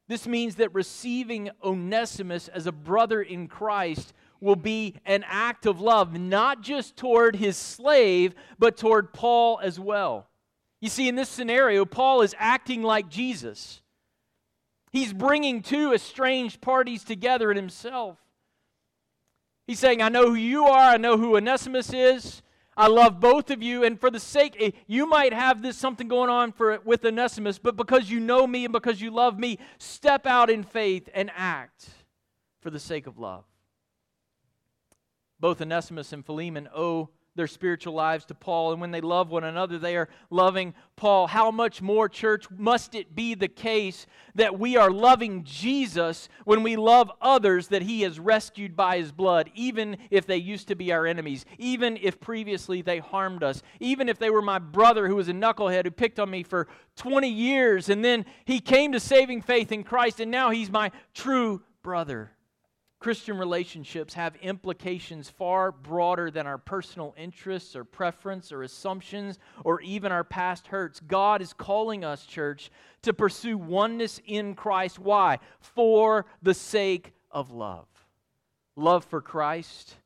This 0.07 0.27
means 0.27 0.55
that 0.55 0.73
receiving 0.73 1.49
Onesimus 1.63 2.47
as 2.49 2.67
a 2.67 2.71
brother 2.71 3.21
in 3.21 3.47
Christ 3.47 4.13
will 4.41 4.57
be 4.57 4.95
an 5.05 5.23
act 5.25 5.65
of 5.65 5.79
love, 5.79 6.19
not 6.19 6.61
just 6.61 6.97
toward 6.97 7.37
his 7.37 7.55
slave, 7.55 8.35
but 8.59 8.75
toward 8.75 9.13
Paul 9.13 9.59
as 9.63 9.79
well. 9.79 10.27
You 10.81 10.89
see, 10.89 11.07
in 11.07 11.15
this 11.15 11.29
scenario, 11.29 11.85
Paul 11.85 12.21
is 12.21 12.35
acting 12.37 12.83
like 12.83 13.07
Jesus. 13.07 13.81
He's 14.91 15.13
bringing 15.13 15.61
two 15.61 15.93
estranged 15.93 16.59
parties 16.59 17.05
together 17.05 17.49
in 17.49 17.55
himself. 17.55 18.17
He's 19.65 19.79
saying, 19.79 20.01
I 20.01 20.09
know 20.09 20.27
who 20.27 20.35
you 20.35 20.65
are, 20.65 20.91
I 20.91 20.97
know 20.97 21.17
who 21.17 21.37
Onesimus 21.37 21.93
is, 21.93 22.41
I 22.75 22.87
love 22.87 23.19
both 23.19 23.51
of 23.51 23.61
you, 23.61 23.83
and 23.83 23.99
for 23.99 24.09
the 24.09 24.19
sake, 24.19 24.55
eh, 24.59 24.71
you 24.87 25.05
might 25.05 25.33
have 25.33 25.61
this 25.61 25.77
something 25.77 26.07
going 26.07 26.29
on 26.29 26.51
for 26.51 26.79
with 26.83 27.05
Onesimus, 27.05 27.59
but 27.59 27.75
because 27.75 28.09
you 28.09 28.19
know 28.19 28.47
me 28.47 28.65
and 28.65 28.71
because 28.71 28.99
you 29.01 29.11
love 29.11 29.37
me, 29.37 29.59
step 29.77 30.25
out 30.25 30.49
in 30.49 30.63
faith 30.63 31.09
and 31.13 31.31
act 31.35 31.89
for 32.61 32.69
the 32.69 32.79
sake 32.79 33.05
of 33.05 33.19
love. 33.19 33.43
Both 35.39 35.61
Onesimus 35.61 36.13
and 36.13 36.25
Philemon 36.25 36.67
owe 36.73 37.09
their 37.35 37.47
spiritual 37.47 37.93
lives 37.93 38.25
to 38.25 38.35
Paul. 38.35 38.71
And 38.71 38.81
when 38.81 38.91
they 38.91 39.01
love 39.01 39.29
one 39.29 39.43
another, 39.43 39.79
they 39.79 39.95
are 39.95 40.09
loving 40.29 40.73
Paul. 40.95 41.27
How 41.27 41.51
much 41.51 41.81
more, 41.81 42.07
church, 42.07 42.45
must 42.51 42.93
it 42.93 43.15
be 43.15 43.33
the 43.33 43.47
case 43.47 44.05
that 44.35 44.59
we 44.59 44.77
are 44.77 44.91
loving 44.91 45.43
Jesus 45.43 46.29
when 46.45 46.63
we 46.63 46.75
love 46.75 47.11
others 47.21 47.69
that 47.69 47.81
he 47.81 48.01
has 48.01 48.19
rescued 48.19 48.75
by 48.75 48.97
his 48.97 49.11
blood, 49.11 49.49
even 49.55 49.97
if 50.11 50.27
they 50.27 50.37
used 50.37 50.67
to 50.67 50.75
be 50.75 50.91
our 50.91 51.07
enemies, 51.07 51.45
even 51.57 51.97
if 52.01 52.19
previously 52.19 52.81
they 52.81 52.99
harmed 52.99 53.43
us, 53.43 53.63
even 53.79 54.09
if 54.09 54.19
they 54.19 54.29
were 54.29 54.41
my 54.41 54.59
brother 54.59 55.07
who 55.07 55.15
was 55.15 55.29
a 55.29 55.33
knucklehead 55.33 55.85
who 55.85 55.91
picked 55.91 56.19
on 56.19 56.29
me 56.29 56.43
for 56.43 56.67
20 56.97 57.27
years 57.27 57.89
and 57.89 58.05
then 58.05 58.25
he 58.45 58.59
came 58.59 58.91
to 58.91 58.99
saving 58.99 59.41
faith 59.41 59.71
in 59.71 59.83
Christ 59.83 60.19
and 60.19 60.29
now 60.29 60.51
he's 60.51 60.69
my 60.69 60.91
true 61.13 61.63
brother. 61.81 62.32
Christian 63.03 63.37
relationships 63.37 64.13
have 64.13 64.37
implications 64.37 65.29
far 65.29 65.73
broader 65.73 66.31
than 66.31 66.47
our 66.47 66.57
personal 66.57 67.13
interests 67.17 67.75
or 67.75 67.83
preference 67.83 68.49
or 68.49 68.63
assumptions 68.63 69.39
or 69.65 69.81
even 69.81 70.13
our 70.13 70.23
past 70.23 70.67
hurts. 70.67 71.01
God 71.01 71.41
is 71.41 71.51
calling 71.51 72.05
us, 72.05 72.25
church, 72.25 72.71
to 73.01 73.11
pursue 73.11 73.57
oneness 73.57 74.21
in 74.25 74.55
Christ. 74.55 74.99
Why? 74.99 75.39
For 75.59 76.25
the 76.41 76.53
sake 76.53 77.11
of 77.29 77.51
love. 77.51 77.87
Love 78.77 79.03
for 79.03 79.19
Christ, 79.19 79.97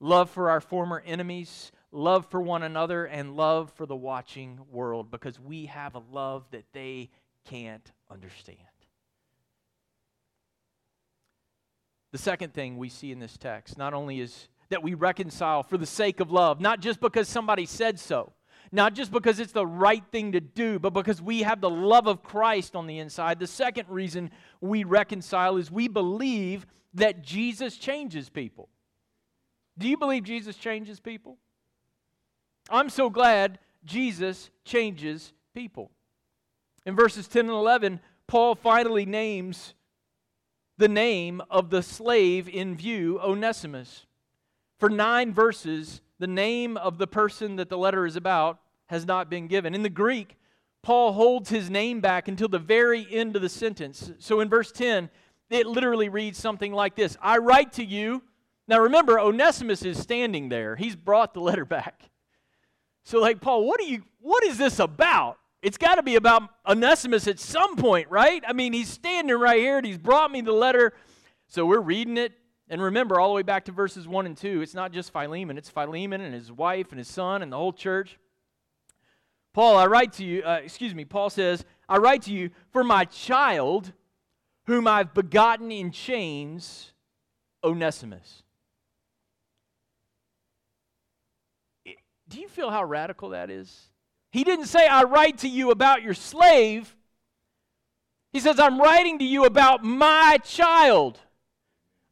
love 0.00 0.30
for 0.30 0.48
our 0.48 0.62
former 0.62 1.02
enemies, 1.04 1.72
love 1.92 2.24
for 2.30 2.40
one 2.40 2.62
another, 2.62 3.04
and 3.04 3.36
love 3.36 3.70
for 3.72 3.84
the 3.84 3.94
watching 3.94 4.60
world 4.72 5.10
because 5.10 5.38
we 5.38 5.66
have 5.66 5.94
a 5.94 6.02
love 6.10 6.46
that 6.52 6.64
they 6.72 7.10
can't 7.44 7.92
understand. 8.10 8.56
The 12.16 12.22
second 12.22 12.54
thing 12.54 12.78
we 12.78 12.88
see 12.88 13.12
in 13.12 13.18
this 13.18 13.36
text 13.36 13.76
not 13.76 13.92
only 13.92 14.20
is 14.22 14.48
that 14.70 14.82
we 14.82 14.94
reconcile 14.94 15.62
for 15.62 15.76
the 15.76 15.84
sake 15.84 16.18
of 16.18 16.30
love, 16.30 16.62
not 16.62 16.80
just 16.80 16.98
because 16.98 17.28
somebody 17.28 17.66
said 17.66 18.00
so, 18.00 18.32
not 18.72 18.94
just 18.94 19.12
because 19.12 19.38
it's 19.38 19.52
the 19.52 19.66
right 19.66 20.02
thing 20.10 20.32
to 20.32 20.40
do, 20.40 20.78
but 20.78 20.94
because 20.94 21.20
we 21.20 21.42
have 21.42 21.60
the 21.60 21.68
love 21.68 22.06
of 22.06 22.22
Christ 22.22 22.74
on 22.74 22.86
the 22.86 23.00
inside. 23.00 23.38
The 23.38 23.46
second 23.46 23.90
reason 23.90 24.30
we 24.62 24.82
reconcile 24.82 25.58
is 25.58 25.70
we 25.70 25.88
believe 25.88 26.64
that 26.94 27.20
Jesus 27.20 27.76
changes 27.76 28.30
people. 28.30 28.70
Do 29.76 29.86
you 29.86 29.98
believe 29.98 30.24
Jesus 30.24 30.56
changes 30.56 30.98
people? 30.98 31.36
I'm 32.70 32.88
so 32.88 33.10
glad 33.10 33.58
Jesus 33.84 34.48
changes 34.64 35.34
people. 35.54 35.90
In 36.86 36.96
verses 36.96 37.28
10 37.28 37.40
and 37.40 37.50
11, 37.50 38.00
Paul 38.26 38.54
finally 38.54 39.04
names 39.04 39.74
the 40.78 40.88
name 40.88 41.42
of 41.50 41.70
the 41.70 41.82
slave 41.82 42.48
in 42.48 42.76
view, 42.76 43.20
Onesimus. 43.20 44.06
For 44.78 44.88
nine 44.88 45.32
verses, 45.32 46.00
the 46.18 46.26
name 46.26 46.76
of 46.76 46.98
the 46.98 47.06
person 47.06 47.56
that 47.56 47.68
the 47.68 47.78
letter 47.78 48.06
is 48.06 48.16
about 48.16 48.58
has 48.86 49.06
not 49.06 49.30
been 49.30 49.46
given. 49.46 49.74
In 49.74 49.82
the 49.82 49.90
Greek, 49.90 50.36
Paul 50.82 51.12
holds 51.12 51.50
his 51.50 51.70
name 51.70 52.00
back 52.00 52.28
until 52.28 52.48
the 52.48 52.58
very 52.58 53.06
end 53.10 53.36
of 53.36 53.42
the 53.42 53.48
sentence. 53.48 54.12
So 54.18 54.40
in 54.40 54.48
verse 54.48 54.70
10, 54.70 55.10
it 55.50 55.66
literally 55.66 56.08
reads 56.08 56.38
something 56.38 56.72
like 56.72 56.94
this 56.94 57.16
I 57.20 57.38
write 57.38 57.72
to 57.74 57.84
you. 57.84 58.22
Now 58.68 58.80
remember, 58.80 59.18
Onesimus 59.18 59.82
is 59.82 59.98
standing 59.98 60.48
there. 60.48 60.76
He's 60.76 60.96
brought 60.96 61.34
the 61.34 61.40
letter 61.40 61.64
back. 61.64 62.10
So, 63.04 63.20
like, 63.20 63.40
Paul, 63.40 63.64
what 63.64 63.80
are 63.80 63.84
you 63.84 64.02
what 64.20 64.42
is 64.44 64.58
this 64.58 64.80
about? 64.80 65.38
It's 65.66 65.78
got 65.78 65.96
to 65.96 66.02
be 66.04 66.14
about 66.14 66.48
Onesimus 66.64 67.26
at 67.26 67.40
some 67.40 67.74
point, 67.74 68.08
right? 68.08 68.40
I 68.46 68.52
mean, 68.52 68.72
he's 68.72 68.88
standing 68.88 69.36
right 69.36 69.58
here 69.58 69.78
and 69.78 69.84
he's 69.84 69.98
brought 69.98 70.30
me 70.30 70.40
the 70.40 70.52
letter. 70.52 70.92
So 71.48 71.66
we're 71.66 71.80
reading 71.80 72.16
it. 72.18 72.34
And 72.68 72.80
remember, 72.80 73.18
all 73.18 73.30
the 73.30 73.34
way 73.34 73.42
back 73.42 73.64
to 73.64 73.72
verses 73.72 74.06
1 74.06 74.26
and 74.26 74.36
2, 74.36 74.62
it's 74.62 74.74
not 74.74 74.92
just 74.92 75.12
Philemon, 75.12 75.58
it's 75.58 75.68
Philemon 75.68 76.20
and 76.20 76.32
his 76.32 76.52
wife 76.52 76.90
and 76.92 76.98
his 76.98 77.08
son 77.08 77.42
and 77.42 77.50
the 77.50 77.56
whole 77.56 77.72
church. 77.72 78.16
Paul, 79.54 79.76
I 79.76 79.86
write 79.86 80.12
to 80.14 80.24
you, 80.24 80.44
uh, 80.44 80.60
excuse 80.62 80.94
me, 80.94 81.04
Paul 81.04 81.30
says, 81.30 81.64
I 81.88 81.96
write 81.96 82.22
to 82.22 82.32
you 82.32 82.50
for 82.70 82.84
my 82.84 83.04
child, 83.04 83.92
whom 84.66 84.86
I've 84.86 85.14
begotten 85.14 85.72
in 85.72 85.90
chains, 85.90 86.92
Onesimus. 87.64 88.44
Do 92.28 92.38
you 92.38 92.46
feel 92.46 92.70
how 92.70 92.84
radical 92.84 93.30
that 93.30 93.50
is? 93.50 93.88
He 94.36 94.44
didn't 94.44 94.66
say, 94.66 94.86
I 94.86 95.04
write 95.04 95.38
to 95.38 95.48
you 95.48 95.70
about 95.70 96.02
your 96.02 96.12
slave. 96.12 96.94
He 98.34 98.40
says, 98.40 98.60
I'm 98.60 98.78
writing 98.78 99.18
to 99.20 99.24
you 99.24 99.46
about 99.46 99.82
my 99.82 100.36
child, 100.44 101.18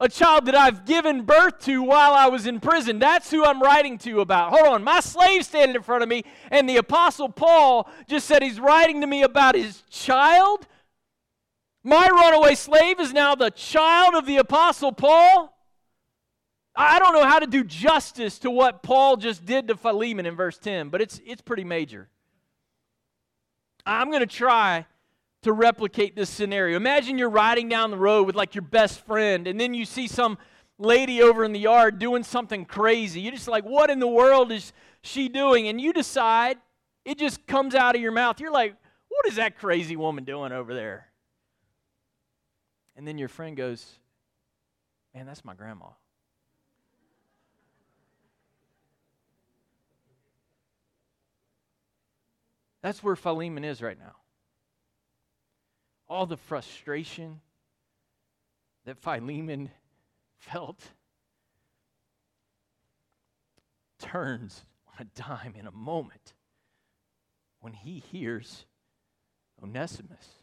a 0.01 0.09
child 0.09 0.47
that 0.47 0.55
I've 0.55 0.87
given 0.87 1.25
birth 1.27 1.59
to 1.67 1.83
while 1.83 2.15
I 2.15 2.29
was 2.29 2.47
in 2.47 2.61
prison. 2.61 2.99
That's 2.99 3.31
who 3.31 3.45
I'm 3.45 3.61
writing 3.61 3.99
to 3.99 4.23
about. 4.23 4.55
Hold 4.55 4.69
on, 4.69 4.83
my 4.83 5.01
slave 5.01 5.45
standing 5.45 5.77
in 5.77 5.83
front 5.83 6.03
of 6.03 6.09
me, 6.09 6.25
and 6.51 6.67
the 6.67 6.79
Apostle 6.79 7.29
Paul 7.29 7.91
just 8.09 8.27
said 8.27 8.43
he's 8.43 8.59
writing 8.59 9.03
to 9.03 9.07
me 9.07 9.23
about 9.23 9.55
his 9.55 9.83
child. 9.91 10.67
My 11.83 12.09
runaway 12.09 12.55
slave 12.55 13.01
is 13.01 13.13
now 13.13 13.35
the 13.35 13.51
child 13.51 14.15
of 14.15 14.25
the 14.25 14.39
Apostle 14.39 14.93
Paul. 14.93 15.55
I 16.75 16.99
don't 16.99 17.13
know 17.13 17.27
how 17.27 17.41
to 17.41 17.47
do 17.47 17.65
justice 17.65 18.39
to 18.39 18.51
what 18.51 18.83
Paul 18.83 19.19
just 19.19 19.45
did 19.45 19.69
to 19.69 19.77
Philemon 19.77 20.25
in 20.25 20.35
verse 20.35 20.57
10, 20.57 20.89
but 20.89 21.03
it's, 21.03 21.21
it's 21.27 21.43
pretty 21.43 21.65
major. 21.65 22.09
I'm 23.87 24.09
going 24.09 24.21
to 24.21 24.27
try 24.27 24.87
to 25.43 25.53
replicate 25.53 26.17
this 26.17 26.31
scenario. 26.31 26.77
Imagine 26.77 27.19
you're 27.19 27.29
riding 27.29 27.69
down 27.69 27.91
the 27.91 27.99
road 27.99 28.27
with 28.27 28.35
like 28.35 28.55
your 28.55 28.63
best 28.63 29.05
friend, 29.07 29.47
and 29.47 29.61
then 29.61 29.75
you 29.75 29.85
see 29.85 30.09
some 30.09 30.39
lady 30.79 31.23
over 31.23 31.45
in 31.45 31.53
the 31.53 31.59
yard 31.59 31.99
doing 31.99 32.23
something 32.23 32.65
crazy. 32.65 33.21
You're 33.21 33.33
just 33.33 33.49
like, 33.49 33.65
what 33.65 33.91
in 33.91 33.99
the 33.99 34.09
world 34.09 34.51
is 34.51 34.73
she 35.03 35.29
doing? 35.29 35.69
And 35.69 35.81
you 35.81 35.93
decide, 35.93 36.57
it 37.05 37.19
just 37.19 37.47
comes 37.47 37.75
out 37.75 37.95
of 37.95 38.01
your 38.01 38.13
mouth. 38.13 38.41
You're 38.41 38.51
like, 38.51 38.75
what 39.09 39.27
is 39.27 39.37
that 39.37 39.59
crazy 39.59 39.97
woman 39.97 40.25
doing 40.25 40.51
over 40.51 40.75
there? 40.75 41.07
And 42.97 43.07
then 43.07 43.19
your 43.19 43.29
friend 43.29 43.57
goes, 43.57 43.99
man, 45.15 45.27
that's 45.27 45.45
my 45.45 45.55
grandma. 45.55 45.87
That's 52.85 53.03
where 53.03 53.17
Philemon 53.17 53.65
is 53.65 53.81
right 53.81 53.99
now. 53.99 54.17
All 56.07 56.27
the 56.27 56.37
frustration 56.37 57.41
that 58.85 58.99
Philemon 58.99 59.71
felt 60.39 60.83
turns 63.99 64.67
on 64.87 65.07
a 65.07 65.19
dime 65.19 65.55
in 65.59 65.67
a 65.67 65.73
moment 65.73 66.35
when 67.61 67.73
he 67.73 68.03
hears 68.13 68.67
Onesimus 69.63 70.43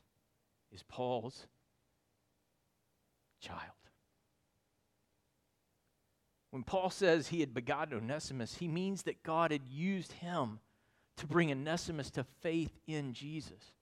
is 0.72 0.82
Paul's 0.82 1.46
child. 3.40 3.62
When 6.50 6.64
Paul 6.64 6.90
says 6.90 7.28
he 7.28 7.42
had 7.42 7.54
begotten 7.54 7.96
Onesimus, 7.96 8.56
he 8.58 8.68
means 8.68 9.04
that 9.04 9.22
God 9.22 9.52
had 9.52 9.68
used 9.68 10.14
him 10.14 10.60
to 11.18 11.28
bring 11.28 11.52
Onesimus 11.52 12.10
to 12.12 12.26
faith 12.42 12.72
in 12.88 13.14
Jesus. 13.14 13.74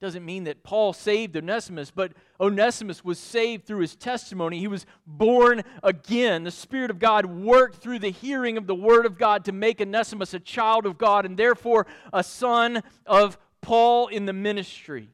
Doesn't 0.00 0.24
mean 0.24 0.44
that 0.44 0.62
Paul 0.62 0.94
saved 0.94 1.36
Onesimus, 1.36 1.90
but 1.90 2.12
Onesimus 2.40 3.04
was 3.04 3.18
saved 3.18 3.66
through 3.66 3.80
his 3.80 3.94
testimony. 3.94 4.58
He 4.58 4.66
was 4.66 4.86
born 5.06 5.62
again. 5.82 6.42
The 6.44 6.50
Spirit 6.50 6.90
of 6.90 6.98
God 6.98 7.26
worked 7.26 7.76
through 7.76 7.98
the 7.98 8.10
hearing 8.10 8.56
of 8.56 8.66
the 8.66 8.74
Word 8.74 9.04
of 9.04 9.18
God 9.18 9.44
to 9.44 9.52
make 9.52 9.78
Onesimus 9.78 10.32
a 10.32 10.40
child 10.40 10.86
of 10.86 10.96
God 10.96 11.26
and 11.26 11.36
therefore 11.36 11.86
a 12.14 12.24
son 12.24 12.82
of 13.04 13.36
Paul 13.60 14.06
in 14.08 14.24
the 14.24 14.32
ministry. 14.32 15.10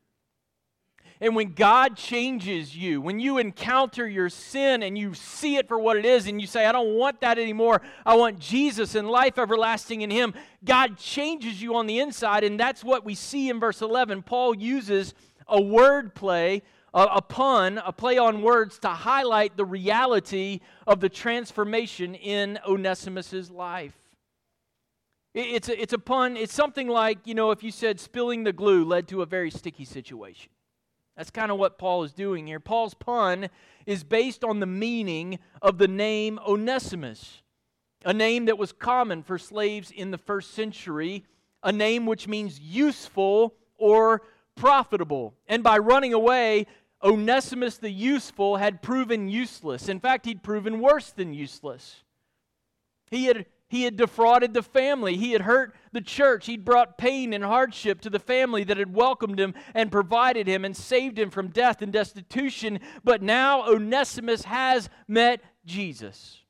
And 1.21 1.35
when 1.35 1.53
God 1.53 1.97
changes 1.97 2.77
you, 2.77 3.01
when 3.01 3.19
you 3.19 3.39
encounter 3.39 4.07
your 4.07 4.29
sin 4.29 4.83
and 4.83 4.99
you 4.99 5.15
see 5.15 5.57
it 5.57 5.67
for 5.67 5.79
what 5.79 5.97
it 5.97 6.05
is, 6.05 6.27
and 6.27 6.41
you 6.41 6.47
say, 6.47 6.67
I 6.67 6.73
don't 6.73 6.95
want 6.95 7.21
that 7.23 7.39
anymore, 7.39 7.81
I 8.05 8.17
want 8.17 8.39
Jesus 8.39 8.95
and 8.95 9.09
life 9.09 9.39
everlasting 9.39 10.03
in 10.03 10.11
Him, 10.11 10.35
God 10.65 10.99
changes 10.99 11.63
you 11.63 11.77
on 11.77 11.87
the 11.87 12.01
inside. 12.01 12.45
And 12.45 12.61
that's 12.61 12.85
what 12.85 13.05
we 13.05 13.15
see 13.15 13.49
in 13.49 13.59
verse 13.59 13.81
11. 13.81 14.23
Paul 14.25 14.55
uses 14.55 15.15
a 15.49 15.61
word 15.61 16.15
play, 16.15 16.63
a, 16.93 17.23
pun, 17.23 17.79
a 17.79 17.93
play 17.93 18.19
on 18.19 18.43
words 18.43 18.79
to 18.81 18.89
highlight 18.89 19.57
the 19.57 19.65
reality 19.65 20.61
of 20.87 21.01
the 21.01 21.09
transformation 21.09 22.15
in 22.15 22.59
Onesimus's 22.67 23.51
life. 23.51 23.97
It's 25.35 25.69
a, 25.69 25.81
it's 25.81 25.93
a 25.93 25.99
pun. 25.99 26.37
It's 26.39 26.55
something 26.55 26.89
like, 26.89 27.19
you 27.27 27.35
know, 27.35 27.51
if 27.51 27.63
you 27.63 27.71
said 27.71 28.01
spilling 28.01 28.45
the 28.45 28.53
glue 28.55 28.85
led 28.85 29.09
to 29.09 29.21
a 29.21 29.27
very 29.27 29.51
sticky 29.51 29.85
situation. 29.85 30.51
That's 31.17 31.31
kind 31.31 31.51
of 31.51 31.59
what 31.59 31.79
Paul 31.79 32.05
is 32.05 32.13
doing 32.13 32.47
here. 32.47 32.61
Paul's 32.61 32.95
pun 32.95 33.49
is 33.87 34.05
based 34.05 34.45
on 34.45 34.61
the 34.61 34.67
meaning 34.67 35.39
of 35.63 35.79
the 35.79 35.89
name 35.89 36.39
Onesimus, 36.47 37.43
a 38.05 38.13
name 38.13 38.45
that 38.45 38.59
was 38.59 38.73
common 38.73 39.23
for 39.23 39.39
slaves 39.39 39.91
in 39.91 40.11
the 40.11 40.19
first 40.19 40.53
century, 40.53 41.25
a 41.63 41.73
name 41.73 42.05
which 42.05 42.29
means 42.29 42.61
useful 42.61 43.55
or 43.79 44.23
profitable. 44.57 45.35
And 45.49 45.63
by 45.63 45.79
running 45.79 46.13
away, 46.13 46.67
Onesimus 47.03 47.79
the 47.79 47.91
useful 47.91 48.57
had 48.57 48.83
proven 48.83 49.29
useless. 49.29 49.89
In 49.89 50.01
fact, 50.01 50.27
he'd 50.27 50.43
proven 50.43 50.81
worse 50.81 51.11
than 51.11 51.33
useless. 51.33 52.03
He 53.11 53.27
had 53.27 53.47
he 53.69 53.83
had 53.83 53.97
defrauded 53.97 54.55
the 54.55 54.63
family. 54.63 55.17
He 55.17 55.33
had 55.33 55.43
hurt 55.43 55.75
the 55.93 56.01
church. 56.01 56.47
He'd 56.47 56.65
brought 56.65 56.99
pain 56.99 57.33
and 57.33 57.43
hardship 57.43 58.01
to 58.03 58.11
the 58.11 58.21
family 58.21 58.63
that 58.65 58.77
had 58.77 58.95
welcomed 58.95 59.41
him 59.41 59.55
and 59.75 59.91
provided 59.91 60.47
him 60.47 60.65
and 60.65 60.77
saved 60.77 61.19
him 61.19 61.31
from 61.31 61.49
death 61.49 61.83
and 61.83 61.93
destitution. 61.93 62.79
But 63.03 63.23
now 63.23 63.69
Onesimus 63.69 64.45
has 64.45 64.89
met 65.09 65.41
Jesus. 65.65 66.43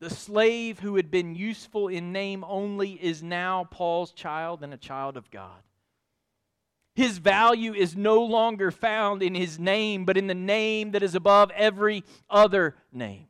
The 0.00 0.10
slave 0.10 0.78
who 0.78 0.94
had 0.94 1.10
been 1.10 1.34
useful 1.34 1.88
in 1.88 2.12
name 2.12 2.44
only 2.46 2.92
is 2.92 3.20
now 3.20 3.64
Paul's 3.68 4.12
child 4.12 4.62
and 4.62 4.72
a 4.72 4.78
child 4.78 5.16
of 5.16 5.28
God. 5.32 5.62
His 6.94 7.18
value 7.18 7.74
is 7.74 7.96
no 7.96 8.22
longer 8.22 8.70
found 8.70 9.22
in 9.22 9.34
his 9.34 9.58
name, 9.58 10.04
but 10.04 10.16
in 10.16 10.28
the 10.28 10.34
name 10.34 10.92
that 10.92 11.02
is 11.02 11.16
above 11.16 11.50
every 11.52 12.04
other 12.30 12.76
name. 12.92 13.26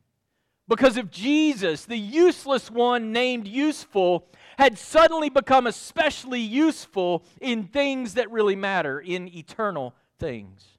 Because 0.69 0.97
if 0.97 1.09
Jesus, 1.09 1.85
the 1.85 1.97
useless 1.97 2.69
one 2.69 3.11
named 3.11 3.47
useful, 3.47 4.27
had 4.59 4.77
suddenly 4.77 5.27
become 5.29 5.65
especially 5.65 6.39
useful 6.39 7.23
in 7.41 7.63
things 7.63 8.13
that 8.13 8.29
really 8.29 8.55
matter, 8.55 8.99
in 8.99 9.27
eternal 9.35 9.95
things. 10.19 10.77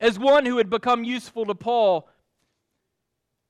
As 0.00 0.16
one 0.16 0.46
who 0.46 0.58
had 0.58 0.70
become 0.70 1.02
useful 1.02 1.44
to 1.46 1.56
Paul, 1.56 2.08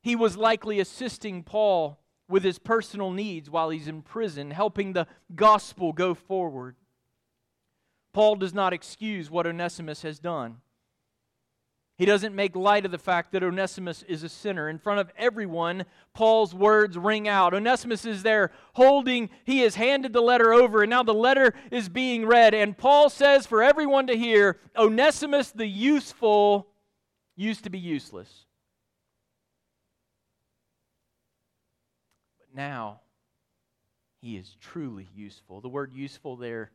he 0.03 0.17
was 0.17 0.37
likely 0.37 0.81
assisting 0.81 1.43
Paul 1.43 2.01
with 2.27 2.43
his 2.43 2.59
personal 2.59 3.11
needs 3.11 3.51
while 3.51 3.69
he's 3.69 3.87
in 3.87 4.01
prison, 4.01 4.53
helping 4.53 4.95
the 4.95 5.07
gospel 5.35 5.93
go 5.93 6.15
forward. 6.15 6.77
Paul 8.15 8.37
does 8.37 8.55
not 8.55 8.73
excuse 8.73 9.31
what 9.31 9.47
Onesimus 9.47 10.03
has 10.03 10.19
done. 10.19 10.63
He 12.01 12.07
doesn't 12.07 12.35
make 12.35 12.57
light 12.57 12.87
of 12.87 12.93
the 12.93 12.99
fact 12.99 13.31
that 13.33 13.43
Onesimus 13.43 14.03
is 14.05 14.23
a 14.23 14.29
sinner. 14.31 14.71
In 14.71 14.79
front 14.79 15.01
of 15.01 15.13
everyone, 15.19 15.85
Paul's 16.15 16.55
words 16.55 16.97
ring 16.97 17.29
out. 17.29 17.53
Onesimus 17.53 18.07
is 18.07 18.23
there 18.23 18.53
holding, 18.73 19.29
he 19.45 19.59
has 19.59 19.75
handed 19.75 20.15
the 20.15 20.23
letter 20.23 20.55
over, 20.55 20.83
and 20.83 20.89
now 20.89 21.03
the 21.03 21.13
letter 21.13 21.53
is 21.71 21.91
being 21.91 22.25
read. 22.25 22.55
And 22.55 22.75
Paul 22.75 23.11
says 23.11 23.47
for 23.47 23.63
everyone 23.63 24.07
to 24.07 24.17
hear 24.17 24.59
Onesimus 24.79 25.51
the 25.51 25.67
useful 25.67 26.69
used 27.37 27.65
to 27.65 27.71
be 27.71 27.79
useless. 27.79 28.47
But 32.39 32.57
now 32.57 33.01
he 34.23 34.39
is 34.39 34.57
truly 34.59 35.11
useful. 35.15 35.61
The 35.61 35.69
word 35.69 35.93
useful 35.93 36.37
there 36.37 36.71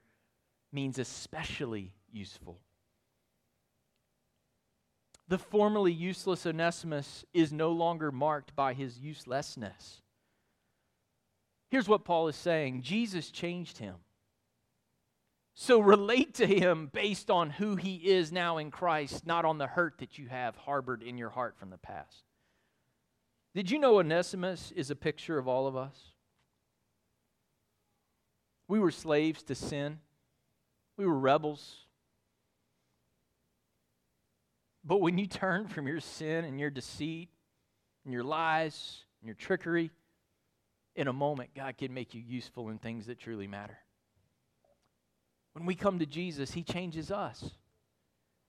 means 0.71 0.99
especially 0.99 1.93
useful. 2.13 2.59
The 5.27 5.37
formerly 5.39 5.91
useless 5.91 6.45
Onesimus 6.45 7.25
is 7.33 7.51
no 7.51 7.71
longer 7.71 8.11
marked 8.11 8.55
by 8.55 8.73
his 8.73 8.99
uselessness. 8.99 10.01
Here's 11.69 11.87
what 11.87 12.05
Paul 12.05 12.27
is 12.27 12.35
saying 12.35 12.83
Jesus 12.83 13.31
changed 13.31 13.79
him. 13.79 13.95
So 15.55 15.79
relate 15.79 16.35
to 16.35 16.45
him 16.45 16.89
based 16.93 17.31
on 17.31 17.49
who 17.49 17.77
he 17.77 17.95
is 17.95 18.31
now 18.31 18.57
in 18.57 18.71
Christ, 18.71 19.25
not 19.25 19.45
on 19.45 19.57
the 19.57 19.67
hurt 19.67 19.99
that 19.99 20.17
you 20.17 20.27
have 20.27 20.57
harbored 20.57 21.01
in 21.01 21.17
your 21.17 21.29
heart 21.29 21.57
from 21.57 21.69
the 21.69 21.77
past. 21.77 22.23
Did 23.55 23.71
you 23.71 23.79
know 23.79 23.99
Onesimus 23.99 24.73
is 24.75 24.91
a 24.91 24.95
picture 24.95 25.37
of 25.37 25.47
all 25.47 25.65
of 25.65 25.77
us? 25.77 25.97
We 28.67 28.79
were 28.79 28.91
slaves 28.91 29.43
to 29.43 29.55
sin, 29.55 29.99
we 30.97 31.05
were 31.05 31.17
rebels. 31.17 31.84
But 34.85 35.01
when 35.01 35.17
you 35.17 35.25
turn 35.25 35.67
from 35.67 35.87
your 35.87 35.99
sin 35.99 36.45
and 36.45 36.59
your 36.59 36.69
deceit 36.69 37.29
and 38.03 38.13
your 38.13 38.23
lies 38.23 39.03
and 39.19 39.27
your 39.27 39.35
trickery, 39.35 39.89
in 40.95 41.07
a 41.07 41.13
moment, 41.13 41.49
God 41.55 41.77
can 41.77 41.93
make 41.93 42.13
you 42.13 42.21
useful 42.25 42.69
in 42.69 42.77
things 42.77 43.07
that 43.07 43.19
truly 43.19 43.47
matter. 43.47 43.77
When 45.53 45.65
we 45.65 45.75
come 45.75 45.99
to 45.99 46.05
Jesus, 46.05 46.51
He 46.51 46.63
changes 46.63 47.11
us. 47.11 47.51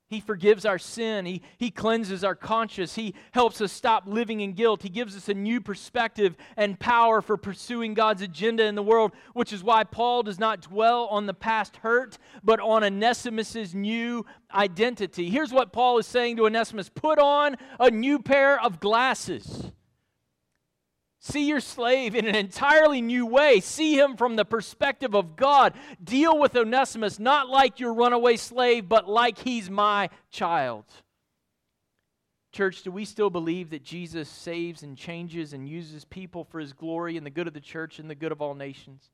He 0.09 0.21
forgives 0.21 0.64
our 0.64 0.79
sin. 0.79 1.27
He, 1.27 1.42
he 1.59 1.71
cleanses 1.71 2.23
our 2.23 2.37
conscience. 2.37 2.95
He 2.95 3.14
helps 3.33 3.61
us 3.61 3.73
stop 3.73 4.05
living 4.07 4.40
in 4.40 4.53
guilt. 4.53 4.83
He 4.83 4.88
gives 4.88 5.16
us 5.16 5.29
a 5.29 5.35
new 5.35 5.61
perspective 5.61 6.37
and 6.57 6.79
power 6.79 7.21
for 7.21 7.37
pursuing 7.37 7.95
God's 7.95 8.23
agenda 8.23 8.64
in 8.66 8.77
the 8.77 8.85
world, 8.85 9.11
which 9.33 9.53
is 9.53 9.64
why 9.64 9.83
Paul 9.83 10.23
does 10.23 10.38
not 10.38 10.61
dwell 10.61 11.07
on 11.07 11.27
the 11.27 11.35
past 11.35 11.79
hurt, 11.79 12.19
but 12.45 12.61
on 12.61 12.85
Onesimus' 12.85 13.75
new 13.75 14.25
identity. 14.55 15.29
Here's 15.29 15.53
what 15.53 15.73
Paul 15.73 15.99
is 15.99 16.07
saying 16.07 16.37
to 16.37 16.47
Onesimus 16.47 16.88
Put 16.88 17.19
on 17.19 17.57
a 17.81 17.90
new 17.90 18.21
pair 18.21 18.62
of 18.62 18.79
glasses. 18.79 19.73
See 21.27 21.49
your 21.49 21.59
slave 21.59 22.15
in 22.15 22.25
an 22.25 22.37
entirely 22.37 23.03
new 23.03 23.27
way. 23.27 23.59
See 23.59 23.99
him 23.99 24.17
from 24.17 24.37
the 24.37 24.45
perspective 24.45 25.12
of 25.12 25.35
God. 25.35 25.75
Deal 26.03 26.39
with 26.39 26.55
Onesimus 26.55 27.19
not 27.19 27.49
like 27.49 27.81
your 27.81 27.95
runaway 27.95 28.37
slave, 28.37 28.89
but 28.89 29.09
like 29.09 29.39
he's 29.39 29.69
my 29.69 30.09
child. 30.31 30.85
Church, 32.53 32.85
do 32.85 32.93
we 32.93 33.05
still 33.05 33.29
believe 33.29 33.71
that 33.71 33.83
Jesus 33.83 34.29
saves 34.29 34.85
and 34.85 34.97
changes 34.97 35.53
and 35.53 35.69
uses 35.69 36.05
people 36.05 36.45
for 36.45 36.61
his 36.61 36.73
glory 36.73 37.17
and 37.17 37.27
the 37.27 37.31
good 37.31 37.49
of 37.49 37.55
the 37.55 37.61
church 37.61 37.99
and 37.99 38.09
the 38.09 38.15
good 38.15 38.31
of 38.31 38.41
all 38.41 38.55
nations? 38.55 39.11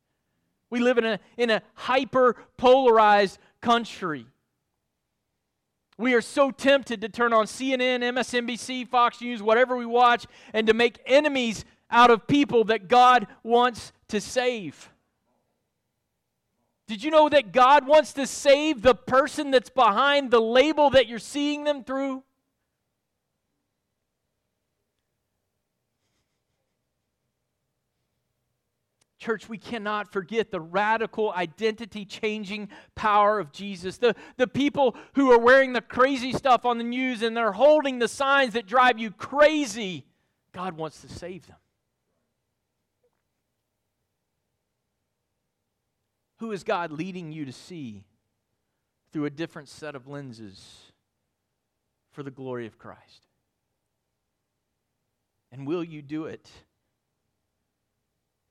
We 0.69 0.81
live 0.81 0.99
in 0.99 1.07
a, 1.07 1.19
in 1.39 1.49
a 1.49 1.63
hyper 1.73 2.37
polarized 2.59 3.39
country. 3.63 4.27
We 5.99 6.15
are 6.15 6.21
so 6.21 6.51
tempted 6.51 7.01
to 7.03 7.09
turn 7.09 7.33
on 7.33 7.47
CNN, 7.47 8.01
MSNBC, 8.01 8.89
Fox 8.89 9.21
News, 9.21 9.43
whatever 9.43 9.77
we 9.77 9.87
watch, 9.87 10.27
and 10.53 10.67
to 10.67 10.75
make 10.75 10.99
enemies 11.07 11.65
out 11.93 12.11
of 12.11 12.27
people 12.27 12.65
that 12.65 12.89
God 12.89 13.27
wants 13.45 13.93
to 14.09 14.21
save. 14.21 14.91
Did 16.89 17.05
you 17.05 17.11
know 17.11 17.29
that 17.29 17.53
God 17.53 17.87
wants 17.87 18.13
to 18.15 18.27
save 18.27 18.83
the 18.83 18.95
person 18.95 19.51
that's 19.51 19.71
behind 19.71 20.31
the 20.31 20.41
label 20.41 20.91
that 20.91 21.07
you're 21.07 21.19
seeing 21.19 21.65
them 21.65 21.85
through? 21.85 22.25
Church, 29.19 29.49
we 29.49 29.57
cannot 29.57 30.13
forget 30.13 30.51
the 30.51 30.61
radical 30.61 31.33
identity 31.33 32.05
changing 32.05 32.69
power 32.97 33.39
of 33.39 33.53
Jesus. 33.53 33.99
The, 33.99 34.17
the 34.37 34.49
people 34.49 34.97
who 35.15 35.31
are 35.31 35.39
wearing 35.39 35.73
the 35.73 35.81
crazy 35.81 36.33
stuff 36.33 36.67
on 36.67 36.77
the 36.77 36.85
news 36.85 37.23
and 37.23 37.37
they're 37.37 37.53
holding 37.53 38.01
the 38.01 38.09
signs 38.09 38.55
that 38.55 38.67
drive 38.67 38.99
you 38.99 39.13
crazy, 39.13 40.05
God 40.53 40.77
wants 40.77 41.03
to 41.03 41.09
save 41.09 41.47
them. 41.47 41.57
Who 46.43 46.51
is 46.51 46.65
God 46.65 46.91
leading 46.91 47.31
you 47.31 47.45
to 47.45 47.53
see 47.53 48.03
through 49.13 49.27
a 49.27 49.31
different 49.31 49.69
set 49.69 49.95
of 49.95 50.09
lenses 50.09 50.91
for 52.11 52.25
the 52.25 52.33
glory 52.33 52.67
of 52.67 52.81
Christ? 52.81 53.29
And 55.53 55.69
will 55.69 55.85
you 55.85 56.03
do 56.03 56.25
it 56.25 56.51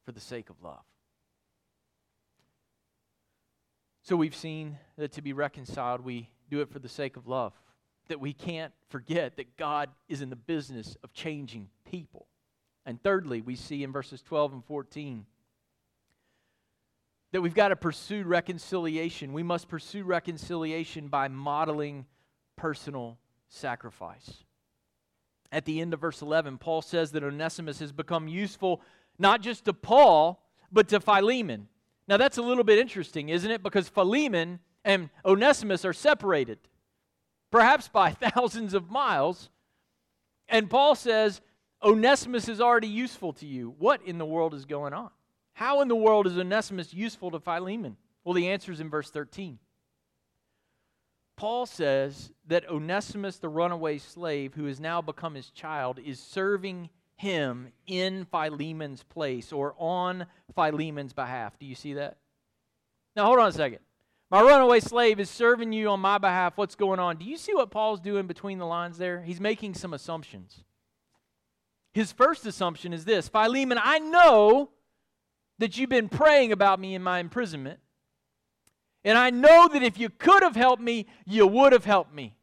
for 0.06 0.14
the 0.14 0.22
sake 0.22 0.50
of 0.50 0.64
love? 0.64 0.86
So 4.04 4.16
we've 4.16 4.34
seen 4.34 4.78
that 4.98 5.12
to 5.12 5.22
be 5.22 5.34
reconciled, 5.34 6.00
we 6.00 6.30
do 6.50 6.62
it 6.62 6.72
for 6.72 6.80
the 6.80 6.88
sake 6.88 7.18
of 7.18 7.28
love. 7.28 7.52
That 8.08 8.22
we 8.22 8.32
can't 8.32 8.72
forget 8.88 9.36
that 9.36 9.58
God 9.58 9.90
is 10.08 10.22
in 10.22 10.30
the 10.30 10.38
business 10.38 10.96
of 11.04 11.12
changing 11.12 11.68
people. 11.84 12.28
And 12.86 13.04
thirdly, 13.04 13.42
we 13.42 13.58
see 13.58 13.84
in 13.84 13.92
verses 13.92 14.22
12 14.22 14.54
and 14.54 14.64
14 14.64 15.26
that 17.32 17.42
we've 17.42 17.54
got 17.54 17.70
to 17.70 17.76
pursue 17.76 18.24
reconciliation. 18.24 19.34
We 19.34 19.44
must 19.44 19.68
pursue 19.68 20.04
reconciliation 20.04 21.08
by 21.08 21.28
modeling 21.28 22.06
personal 22.56 23.18
sacrifice. 23.48 24.44
At 25.52 25.66
the 25.66 25.82
end 25.82 25.94
of 25.94 26.02
verse 26.02 26.22
11, 26.22 26.58
Paul 26.58 26.82
says 26.82 27.12
that 27.12 27.24
Onesimus 27.24 27.80
has 27.80 27.92
become 27.92 28.28
useful 28.28 28.82
not 29.18 29.42
just 29.42 29.66
to 29.66 29.74
Paul, 29.74 30.44
but 30.72 30.88
to 30.90 31.00
Philemon. 31.00 31.68
Now, 32.08 32.18
that's 32.18 32.38
a 32.38 32.42
little 32.42 32.64
bit 32.64 32.80
interesting, 32.80 33.30
isn't 33.30 33.50
it? 33.50 33.64
Because 33.64 33.88
Philemon 33.88 34.60
and 34.84 35.10
Onesimus 35.24 35.86
are 35.86 35.94
separated, 35.94 36.60
perhaps 37.52 37.88
by 37.88 38.12
thousands 38.12 38.74
of 38.74 38.90
miles. 38.90 39.50
And 40.50 40.70
Paul 40.70 40.96
says, 40.96 41.42
Onesimus 41.84 42.48
is 42.48 42.62
already 42.62 42.88
useful 42.88 43.34
to 43.34 43.46
you. 43.46 43.76
What 43.78 44.02
in 44.04 44.18
the 44.18 44.26
world 44.26 44.54
is 44.54 44.66
going 44.66 44.94
on? 44.94 45.10
How 45.54 45.82
in 45.82 45.88
the 45.88 45.96
world 45.96 46.28
is 46.28 46.38
Onesimus 46.38 46.94
useful 46.94 47.32
to 47.32 47.40
Philemon? 47.40 47.98
Well, 48.24 48.34
the 48.34 48.50
answer 48.50 48.72
is 48.72 48.80
in 48.80 48.90
verse 48.90 49.10
13. 49.10 49.60
Paul 51.36 51.66
says 51.66 52.32
that 52.48 52.70
Onesimus, 52.70 53.38
the 53.38 53.50
runaway 53.50 53.98
slave 53.98 54.54
who 54.54 54.66
has 54.66 54.80
now 54.80 55.02
become 55.02 55.34
his 55.34 55.50
child, 55.50 56.00
is 56.00 56.20
serving 56.20 56.90
him 57.16 57.70
in 57.88 58.26
Philemon's 58.26 59.04
place 59.04 59.52
or 59.52 59.76
on 59.78 60.26
Philemon's 60.56 61.14
behalf. 61.14 61.58
Do 61.60 61.66
you 61.66 61.76
see 61.76 61.94
that? 61.94 62.18
Now, 63.16 63.26
hold 63.26 63.40
on 63.40 63.50
a 63.50 63.52
second. 63.52 63.80
My 64.30 64.42
runaway 64.42 64.80
slave 64.80 65.20
is 65.20 65.30
serving 65.30 65.74
you 65.74 65.90
on 65.90 66.00
my 66.00 66.18
behalf. 66.18 66.58
What's 66.58 66.76
going 66.76 67.00
on? 67.00 67.18
Do 67.18 67.26
you 67.26 67.38
see 67.38 67.54
what 67.54 67.70
Paul's 67.70 68.00
doing 68.00 68.28
between 68.28 68.60
the 68.60 68.66
lines 68.66 68.98
there? 68.98 69.22
He's 69.22 69.42
making 69.42 69.74
some 69.74 69.94
assumptions. 69.94 70.64
His 71.92 72.12
first 72.12 72.46
assumption 72.46 72.94
is 72.94 73.04
this 73.04 73.28
Philemon, 73.28 73.80
I 73.82 74.00
know 74.00 74.70
that 75.62 75.78
you've 75.78 75.90
been 75.90 76.10
praying 76.10 76.52
about 76.52 76.80
me 76.80 76.96
in 76.96 77.04
my 77.04 77.20
imprisonment. 77.20 77.80
And 79.04 79.16
I 79.18 79.30
know 79.30 79.68
that 79.72 79.84
if 79.84 80.00
you 80.00 80.10
could 80.10 80.42
have 80.42 80.56
helped 80.56 80.82
me, 80.82 81.06
you 81.26 81.46
would 81.46 81.72
have 81.72 81.86
helped 81.86 82.14
me. 82.14 82.36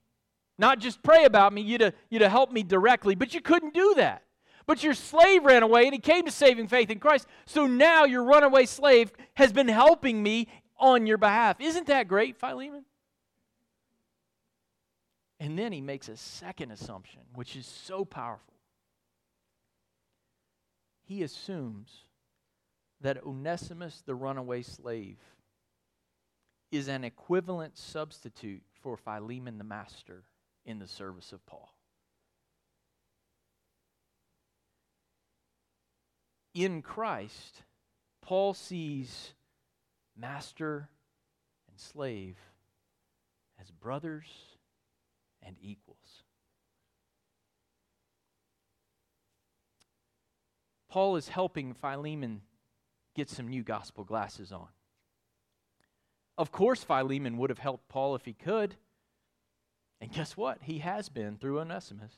Not 0.57 0.79
just 0.79 1.03
pray 1.03 1.25
about 1.25 1.53
me, 1.53 1.61
you'd 1.61 1.81
have, 1.81 1.95
you'd 2.11 2.23
have 2.23 2.31
helped 2.31 2.53
me 2.53 2.63
directly, 2.63 3.17
but 3.17 3.35
you 3.35 3.41
couldn't 3.41 3.75
do 3.75 3.95
that. 3.97 4.23
But 4.67 4.85
your 4.85 4.95
slave 4.95 5.45
ran 5.45 5.65
away 5.65 5.85
and 5.85 5.93
he 5.93 5.99
came 5.99 6.27
to 6.27 6.31
saving 6.31 6.69
faith 6.69 6.91
in 6.91 7.01
Christ. 7.01 7.27
So 7.45 7.67
now 7.67 8.05
your 8.05 8.23
runaway 8.23 8.67
slave 8.67 9.11
has 9.35 9.53
been 9.53 9.69
helping 9.69 10.23
me 10.23 10.47
on 10.79 11.07
your 11.07 11.19
behalf. 11.19 11.61
Isn't 11.61 11.89
that 11.89 12.07
great, 12.07 12.37
Philemon? 12.37 12.85
And 15.41 15.59
then 15.59 15.73
he 15.73 15.81
makes 15.81 16.09
a 16.09 16.17
second 16.17 16.71
assumption, 16.71 17.21
which 17.35 17.57
is 17.57 17.67
so 17.67 18.05
powerful. 18.05 18.55
He 21.05 21.23
assumes 21.23 22.05
that 23.01 23.25
Onesimus, 23.25 24.03
the 24.05 24.15
runaway 24.15 24.63
slave, 24.63 25.19
is 26.71 26.89
an 26.89 27.05
equivalent 27.05 27.77
substitute 27.79 28.63
for 28.81 28.97
Philemon 28.97 29.59
the 29.59 29.65
master 29.65 30.25
in 30.65 30.79
the 30.79 30.89
service 30.89 31.33
of 31.33 31.45
Paul. 31.47 31.73
In 36.55 36.83
Christ, 36.83 37.63
Paul 38.21 38.53
sees 38.53 39.33
master 40.17 40.89
and 41.71 41.79
slave 41.79 42.37
as 43.61 43.71
brothers 43.71 44.27
and 45.43 45.57
equals. 45.61 46.25
Paul 50.89 51.17
is 51.17 51.29
helping 51.29 51.75
Philemon 51.75 52.41
get 53.19 53.29
some 53.29 53.49
new 53.49 53.65
gospel 53.65 54.05
glasses 54.05 54.53
on. 54.53 54.69
Of 56.39 56.53
course, 56.53 56.85
Philemon 56.85 57.37
would 57.39 57.51
have 57.51 57.59
helped 57.59 57.89
Paul 57.89 58.15
if 58.15 58.25
he 58.25 58.33
could. 58.33 58.77
And 60.01 60.13
guess 60.13 60.37
what? 60.37 60.59
He 60.63 60.79
has 60.79 61.09
been 61.09 61.37
through 61.37 61.59
Onesimus. 61.59 62.13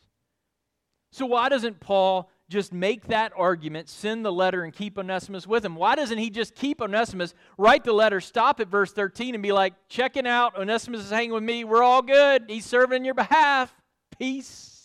So, 1.10 1.24
why 1.24 1.48
doesn't 1.48 1.80
Paul 1.80 2.30
just 2.50 2.72
make 2.72 3.06
that 3.06 3.32
argument, 3.34 3.88
send 3.88 4.24
the 4.24 4.30
letter, 4.30 4.62
and 4.62 4.74
keep 4.74 4.98
Onesimus 4.98 5.46
with 5.46 5.64
him? 5.64 5.74
Why 5.74 5.94
doesn't 5.94 6.18
he 6.18 6.28
just 6.28 6.54
keep 6.54 6.82
Onesimus, 6.82 7.34
write 7.56 7.82
the 7.82 7.94
letter, 7.94 8.20
stop 8.20 8.60
at 8.60 8.68
verse 8.68 8.92
13, 8.92 9.34
and 9.34 9.42
be 9.42 9.52
like, 9.52 9.72
checking 9.88 10.26
out, 10.26 10.56
Onesimus 10.58 11.00
is 11.00 11.10
hanging 11.10 11.32
with 11.32 11.42
me, 11.42 11.64
we're 11.64 11.82
all 11.82 12.02
good, 12.02 12.44
he's 12.46 12.66
serving 12.66 12.98
in 12.98 13.04
your 13.04 13.14
behalf, 13.14 13.74
peace? 14.18 14.79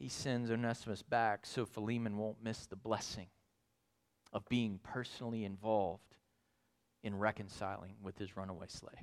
He 0.00 0.08
sends 0.08 0.50
Onesimus 0.50 1.02
back 1.02 1.44
so 1.44 1.66
Philemon 1.66 2.16
won't 2.16 2.42
miss 2.42 2.64
the 2.64 2.74
blessing 2.74 3.26
of 4.32 4.48
being 4.48 4.80
personally 4.82 5.44
involved 5.44 6.16
in 7.02 7.18
reconciling 7.18 7.96
with 8.02 8.16
his 8.16 8.34
runaway 8.34 8.68
slave. 8.68 8.94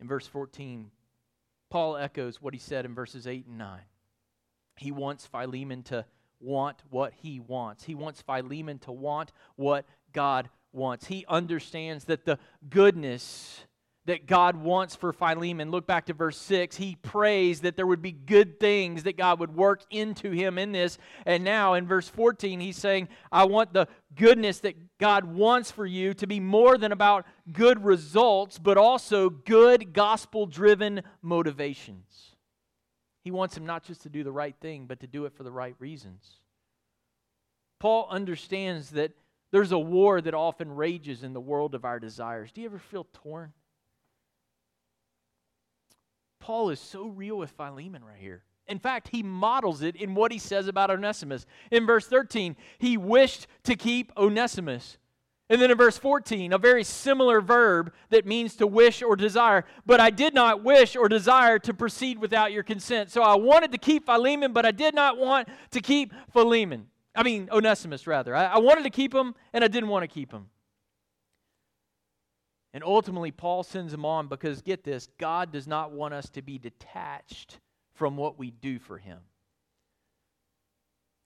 In 0.00 0.08
verse 0.08 0.26
14, 0.26 0.90
Paul 1.68 1.98
echoes 1.98 2.40
what 2.40 2.54
he 2.54 2.60
said 2.60 2.86
in 2.86 2.94
verses 2.94 3.26
8 3.26 3.44
and 3.46 3.58
9. 3.58 3.80
He 4.78 4.90
wants 4.90 5.26
Philemon 5.26 5.82
to 5.84 6.06
want 6.40 6.82
what 6.88 7.12
he 7.12 7.40
wants. 7.40 7.84
He 7.84 7.94
wants 7.94 8.22
Philemon 8.22 8.78
to 8.80 8.92
want 8.92 9.32
what 9.56 9.84
God 10.14 10.48
wants. 10.72 11.08
He 11.08 11.26
understands 11.28 12.06
that 12.06 12.24
the 12.24 12.38
goodness 12.70 13.66
that 14.06 14.26
God 14.26 14.56
wants 14.56 14.94
for 14.94 15.12
Philemon. 15.12 15.70
Look 15.70 15.86
back 15.86 16.06
to 16.06 16.12
verse 16.12 16.36
6. 16.36 16.76
He 16.76 16.96
prays 16.96 17.60
that 17.62 17.76
there 17.76 17.86
would 17.86 18.02
be 18.02 18.12
good 18.12 18.60
things 18.60 19.04
that 19.04 19.16
God 19.16 19.40
would 19.40 19.54
work 19.54 19.82
into 19.90 20.30
him 20.30 20.58
in 20.58 20.72
this. 20.72 20.98
And 21.24 21.42
now 21.42 21.74
in 21.74 21.86
verse 21.86 22.08
14, 22.08 22.60
he's 22.60 22.76
saying, 22.76 23.08
I 23.32 23.44
want 23.44 23.72
the 23.72 23.88
goodness 24.14 24.60
that 24.60 24.98
God 24.98 25.24
wants 25.24 25.70
for 25.70 25.86
you 25.86 26.12
to 26.14 26.26
be 26.26 26.38
more 26.38 26.76
than 26.76 26.92
about 26.92 27.24
good 27.50 27.84
results, 27.84 28.58
but 28.58 28.76
also 28.76 29.30
good 29.30 29.92
gospel 29.92 30.46
driven 30.46 31.02
motivations. 31.22 32.36
He 33.22 33.30
wants 33.30 33.56
him 33.56 33.64
not 33.64 33.84
just 33.84 34.02
to 34.02 34.10
do 34.10 34.22
the 34.22 34.32
right 34.32 34.54
thing, 34.60 34.84
but 34.86 35.00
to 35.00 35.06
do 35.06 35.24
it 35.24 35.32
for 35.34 35.44
the 35.44 35.50
right 35.50 35.74
reasons. 35.78 36.40
Paul 37.80 38.06
understands 38.10 38.90
that 38.90 39.12
there's 39.50 39.72
a 39.72 39.78
war 39.78 40.20
that 40.20 40.34
often 40.34 40.74
rages 40.74 41.22
in 41.22 41.32
the 41.32 41.40
world 41.40 41.74
of 41.74 41.84
our 41.86 41.98
desires. 41.98 42.52
Do 42.52 42.60
you 42.60 42.66
ever 42.66 42.78
feel 42.78 43.06
torn? 43.12 43.52
Paul 46.44 46.68
is 46.68 46.78
so 46.78 47.06
real 47.06 47.38
with 47.38 47.52
Philemon 47.52 48.04
right 48.04 48.20
here. 48.20 48.42
In 48.68 48.78
fact, 48.78 49.08
he 49.08 49.22
models 49.22 49.80
it 49.80 49.96
in 49.96 50.14
what 50.14 50.30
he 50.30 50.38
says 50.38 50.68
about 50.68 50.90
Onesimus. 50.90 51.46
In 51.70 51.86
verse 51.86 52.06
13, 52.06 52.54
he 52.76 52.98
wished 52.98 53.46
to 53.62 53.74
keep 53.74 54.12
Onesimus. 54.14 54.98
And 55.48 55.58
then 55.58 55.70
in 55.70 55.78
verse 55.78 55.96
14, 55.96 56.52
a 56.52 56.58
very 56.58 56.84
similar 56.84 57.40
verb 57.40 57.94
that 58.10 58.26
means 58.26 58.56
to 58.56 58.66
wish 58.66 59.02
or 59.02 59.16
desire. 59.16 59.64
But 59.86 60.00
I 60.00 60.10
did 60.10 60.34
not 60.34 60.62
wish 60.62 60.96
or 60.96 61.08
desire 61.08 61.58
to 61.60 61.72
proceed 61.72 62.18
without 62.18 62.52
your 62.52 62.62
consent. 62.62 63.10
So 63.10 63.22
I 63.22 63.36
wanted 63.36 63.72
to 63.72 63.78
keep 63.78 64.04
Philemon, 64.04 64.52
but 64.52 64.66
I 64.66 64.70
did 64.70 64.94
not 64.94 65.16
want 65.16 65.48
to 65.70 65.80
keep 65.80 66.12
Philemon. 66.30 66.88
I 67.14 67.22
mean, 67.22 67.48
Onesimus, 67.52 68.06
rather. 68.06 68.36
I, 68.36 68.44
I 68.44 68.58
wanted 68.58 68.84
to 68.84 68.90
keep 68.90 69.14
him, 69.14 69.34
and 69.54 69.64
I 69.64 69.68
didn't 69.68 69.88
want 69.88 70.02
to 70.02 70.08
keep 70.08 70.30
him. 70.30 70.50
And 72.74 72.82
ultimately, 72.82 73.30
Paul 73.30 73.62
sends 73.62 73.94
him 73.94 74.04
on 74.04 74.26
because, 74.26 74.60
get 74.60 74.82
this, 74.82 75.08
God 75.16 75.52
does 75.52 75.68
not 75.68 75.92
want 75.92 76.12
us 76.12 76.28
to 76.30 76.42
be 76.42 76.58
detached 76.58 77.60
from 77.94 78.16
what 78.16 78.36
we 78.36 78.50
do 78.50 78.80
for 78.80 78.98
him. 78.98 79.20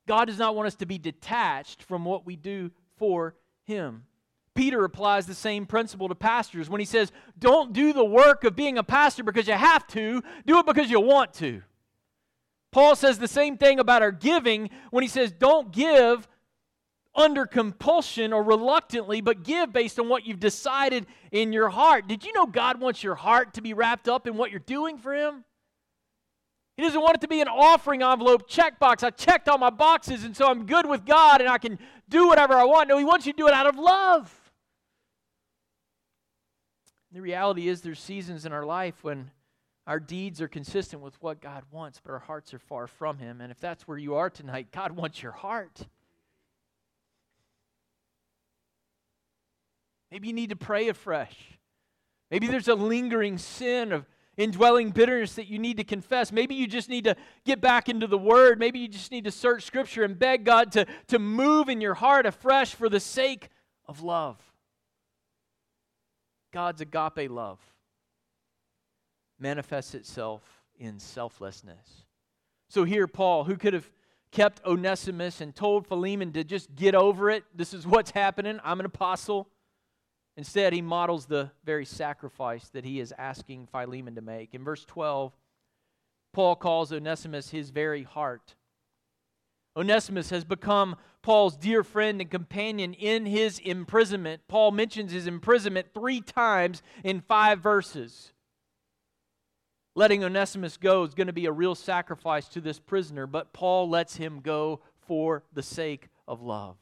God 0.07 0.27
does 0.27 0.39
not 0.39 0.55
want 0.55 0.67
us 0.67 0.75
to 0.77 0.87
be 0.87 0.99
detached 0.99 1.83
from 1.83 2.05
what 2.05 2.27
we 2.27 2.37
do 2.37 2.71
for 2.99 3.35
him. 3.65 4.05
Peter 4.55 4.85
applies 4.85 5.27
the 5.27 5.35
same 5.35 5.65
principle 5.65 6.09
to 6.09 6.15
pastors 6.15 6.69
when 6.69 6.81
he 6.81 6.85
says, 6.85 7.13
Don't 7.39 7.73
do 7.73 7.95
the 7.95 8.05
work 8.05 8.45
of 8.45 8.55
being 8.55 8.77
a 8.77 8.83
pastor 8.83 9.23
because 9.23 9.47
you 9.47 9.55
have 9.55 9.87
to, 9.87 10.23
do 10.45 10.59
it 10.59 10.67
because 10.67 10.91
you 10.91 11.01
want 11.01 11.33
to. 11.35 11.63
Paul 12.73 12.95
says 12.95 13.19
the 13.19 13.29
same 13.29 13.57
thing 13.57 13.79
about 13.79 14.03
our 14.03 14.13
giving 14.13 14.69
when 14.91 15.03
he 15.03 15.09
says, 15.09 15.33
Don't 15.33 15.73
give 15.73 16.29
under 17.19 17.45
compulsion 17.45 18.33
or 18.33 18.43
reluctantly, 18.43 19.21
but 19.21 19.43
give 19.43 19.73
based 19.73 19.99
on 19.99 20.09
what 20.09 20.25
you've 20.25 20.39
decided 20.39 21.05
in 21.33 21.53
your 21.53 21.69
heart. 21.69 22.07
Did 22.07 22.25
you 22.25 22.33
know 22.33 22.47
God 22.47 22.81
wants 22.81 23.03
your 23.03 23.17
heart 23.17 23.55
to 23.55 23.61
be 23.61 23.75
wrapped 23.75 24.09
up 24.09 24.27
in 24.27 24.37
what 24.37 24.51
you're 24.51 24.61
doing 24.61 24.97
for 24.97 25.13
Him? 25.13 25.45
He 26.77 26.85
doesn't 26.85 27.01
want 27.01 27.17
it 27.17 27.21
to 27.23 27.29
be 27.29 27.41
an 27.41 27.49
offering 27.49 28.05
envelope 28.05 28.49
checkbox. 28.49 29.03
I 29.03 29.11
checked 29.11 29.49
all 29.49 29.59
my 29.59 29.71
boxes, 29.71 30.23
and 30.23 30.37
so 30.37 30.47
I'm 30.47 30.65
good 30.65 30.87
with 30.87 31.05
God 31.05 31.41
and 31.41 31.51
I 31.51 31.59
can 31.59 31.77
do 32.09 32.29
whatever 32.29 32.55
I 32.55 32.65
want. 32.65 32.89
No, 32.89 32.97
He 32.97 33.05
wants 33.05 33.27
you 33.27 33.33
to 33.33 33.37
do 33.37 33.49
it 33.49 33.53
out 33.53 33.67
of 33.67 33.77
love. 33.77 34.33
The 37.11 37.21
reality 37.21 37.69
is, 37.69 37.81
there's 37.81 37.99
seasons 37.99 38.47
in 38.47 38.53
our 38.53 38.65
life 38.65 39.03
when 39.03 39.33
our 39.89 39.99
deeds 39.99 40.41
are 40.41 40.47
consistent 40.47 41.03
with 41.03 41.21
what 41.21 41.41
God 41.41 41.65
wants, 41.73 42.01
but 42.05 42.13
our 42.13 42.19
hearts 42.21 42.55
are 42.55 42.59
far 42.61 42.87
from 42.87 43.19
Him. 43.19 43.41
And 43.41 43.51
if 43.51 43.59
that's 43.59 43.89
where 43.89 43.99
you 43.99 44.15
are 44.15 44.31
tonight, 44.31 44.69
God 44.71 44.93
wants 44.93 45.21
your 45.21 45.33
heart. 45.33 45.89
Maybe 50.11 50.29
you 50.29 50.35
need 50.35 50.51
to 50.51 50.57
pray 50.57 50.89
afresh. 50.89 51.37
Maybe 52.31 52.47
there's 52.47 52.69
a 52.69 52.75
lingering 52.75 53.39
sin 53.39 53.93
of 53.93 54.07
indwelling 54.37 54.91
bitterness 54.91 55.35
that 55.35 55.49
you 55.49 55.59
need 55.59 55.77
to 55.79 55.85
confess. 55.85 56.31
Maybe 56.31 56.55
you 56.55 56.67
just 56.67 56.89
need 56.89 57.05
to 57.05 57.17
get 57.45 57.61
back 57.61 57.89
into 57.89 58.07
the 58.07 58.17
Word. 58.17 58.59
Maybe 58.59 58.79
you 58.79 58.89
just 58.89 59.11
need 59.11 59.25
to 59.25 59.31
search 59.31 59.65
Scripture 59.65 60.05
and 60.05 60.19
beg 60.19 60.45
God 60.45 60.73
to, 60.73 60.87
to 61.09 61.19
move 61.19 61.69
in 61.69 61.81
your 61.81 61.95
heart 61.95 62.25
afresh 62.25 62.75
for 62.75 62.89
the 62.89 63.01
sake 63.01 63.49
of 63.87 64.03
love. 64.03 64.41
God's 66.53 66.81
agape 66.81 67.31
love 67.31 67.59
manifests 69.39 69.95
itself 69.95 70.43
in 70.79 70.99
selflessness. 70.99 72.05
So 72.69 72.85
here, 72.85 73.07
Paul, 73.07 73.45
who 73.45 73.57
could 73.57 73.75
have 73.75 73.91
kept 74.31 74.65
Onesimus 74.65 75.41
and 75.41 75.55
told 75.55 75.87
Philemon 75.87 76.33
to 76.33 76.45
just 76.45 76.75
get 76.75 76.95
over 76.95 77.31
it, 77.31 77.45
this 77.55 77.75
is 77.75 77.87
what's 77.87 78.11
happening, 78.11 78.61
I'm 78.63 78.81
an 78.81 78.87
apostle. 78.87 79.49
Instead, 80.39 80.73
he 80.73 80.81
models 80.81 81.27
the 81.27 81.51
very 81.65 81.85
sacrifice 81.85 82.69
that 82.69 82.85
he 82.85 83.01
is 83.01 83.13
asking 83.19 83.67
Philemon 83.67 84.15
to 84.15 84.21
make. 84.21 84.55
In 84.55 84.63
verse 84.63 84.85
12, 84.85 85.37
Paul 86.33 86.55
calls 86.55 86.93
Onesimus 86.93 87.51
his 87.51 87.71
very 87.71 88.05
heart. 88.05 88.55
Onesimus 89.77 90.31
has 90.31 90.45
become 90.45 90.95
Paul's 91.23 91.57
dear 91.57 91.83
friend 91.83 92.21
and 92.21 92.31
companion 92.31 92.95
in 92.95 93.27
his 93.27 93.59
imprisonment. 93.59 94.43
Paul 94.47 94.71
mentions 94.71 95.11
his 95.11 95.27
imprisonment 95.27 95.89
three 95.93 96.21
times 96.21 96.85
in 97.03 97.21
five 97.21 97.59
verses. 97.59 98.33
Letting 99.97 100.23
Onesimus 100.23 100.77
go 100.77 101.03
is 101.03 101.15
going 101.15 101.27
to 101.27 101.33
be 101.33 101.47
a 101.47 101.53
real 101.53 101.75
sacrifice 101.75 102.47
to 102.51 102.61
this 102.61 102.79
prisoner, 102.79 103.27
but 103.27 103.53
Paul 103.53 103.91
lets 103.91 104.15
him 104.15 104.39
go 104.41 104.83
for 105.01 105.43
the 105.53 105.65
sake 105.65 106.11
of 106.29 106.43
love. 106.43 106.77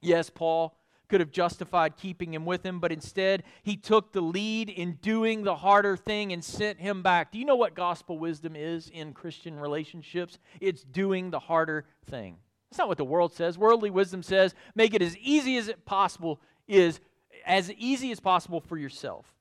Yes, 0.00 0.30
Paul 0.30 0.78
could 1.08 1.20
have 1.20 1.30
justified 1.30 1.96
keeping 1.96 2.34
him 2.34 2.44
with 2.44 2.64
him, 2.64 2.80
but 2.80 2.92
instead 2.92 3.42
he 3.62 3.76
took 3.76 4.12
the 4.12 4.20
lead 4.20 4.68
in 4.68 4.94
doing 4.94 5.44
the 5.44 5.56
harder 5.56 5.96
thing 5.96 6.32
and 6.32 6.44
sent 6.44 6.80
him 6.80 7.02
back. 7.02 7.32
Do 7.32 7.38
you 7.38 7.44
know 7.44 7.56
what 7.56 7.74
gospel 7.74 8.18
wisdom 8.18 8.54
is 8.56 8.88
in 8.88 9.12
Christian 9.12 9.58
relationships? 9.58 10.38
It's 10.60 10.82
doing 10.82 11.30
the 11.30 11.38
harder 11.38 11.86
thing. 12.06 12.38
That's 12.70 12.78
not 12.78 12.88
what 12.88 12.98
the 12.98 13.04
world 13.04 13.32
says. 13.32 13.56
Worldly 13.56 13.90
wisdom 13.90 14.22
says 14.22 14.54
make 14.74 14.94
it 14.94 15.02
as 15.02 15.16
easy 15.18 15.56
as 15.56 15.68
it 15.68 15.84
possible 15.84 16.40
is 16.66 17.00
as 17.44 17.72
easy 17.72 18.10
as 18.10 18.20
possible 18.20 18.60
for 18.60 18.76
yourself. 18.76 19.35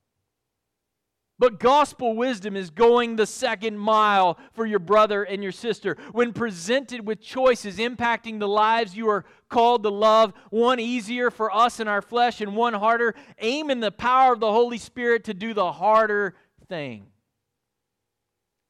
But 1.37 1.59
gospel 1.59 2.15
wisdom 2.15 2.55
is 2.55 2.69
going 2.69 3.17
the 3.17 3.25
second 3.25 3.77
mile 3.77 4.39
for 4.53 4.65
your 4.65 4.79
brother 4.79 5.23
and 5.23 5.43
your 5.43 5.51
sister. 5.51 5.97
When 6.13 6.31
presented 6.31 7.05
with 7.05 7.19
choices 7.19 7.77
impacting 7.77 8.39
the 8.39 8.47
lives 8.47 8.95
you 8.95 9.09
are 9.09 9.25
called 9.49 9.83
to 9.83 9.89
love, 9.89 10.33
one 10.49 10.79
easier 10.79 11.29
for 11.29 11.53
us 11.53 11.81
in 11.81 11.89
our 11.89 12.01
flesh 12.01 12.39
and 12.39 12.55
one 12.55 12.73
harder, 12.73 13.15
aim 13.39 13.69
in 13.69 13.81
the 13.81 13.91
power 13.91 14.31
of 14.31 14.39
the 14.39 14.51
Holy 14.51 14.77
Spirit 14.77 15.25
to 15.25 15.33
do 15.33 15.53
the 15.53 15.73
harder 15.73 16.35
thing. 16.69 17.07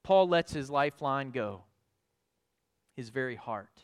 Paul 0.03 0.27
lets 0.27 0.51
his 0.51 0.69
lifeline 0.69 1.29
go, 1.29 1.63
his 2.95 3.09
very 3.09 3.35
heart, 3.35 3.81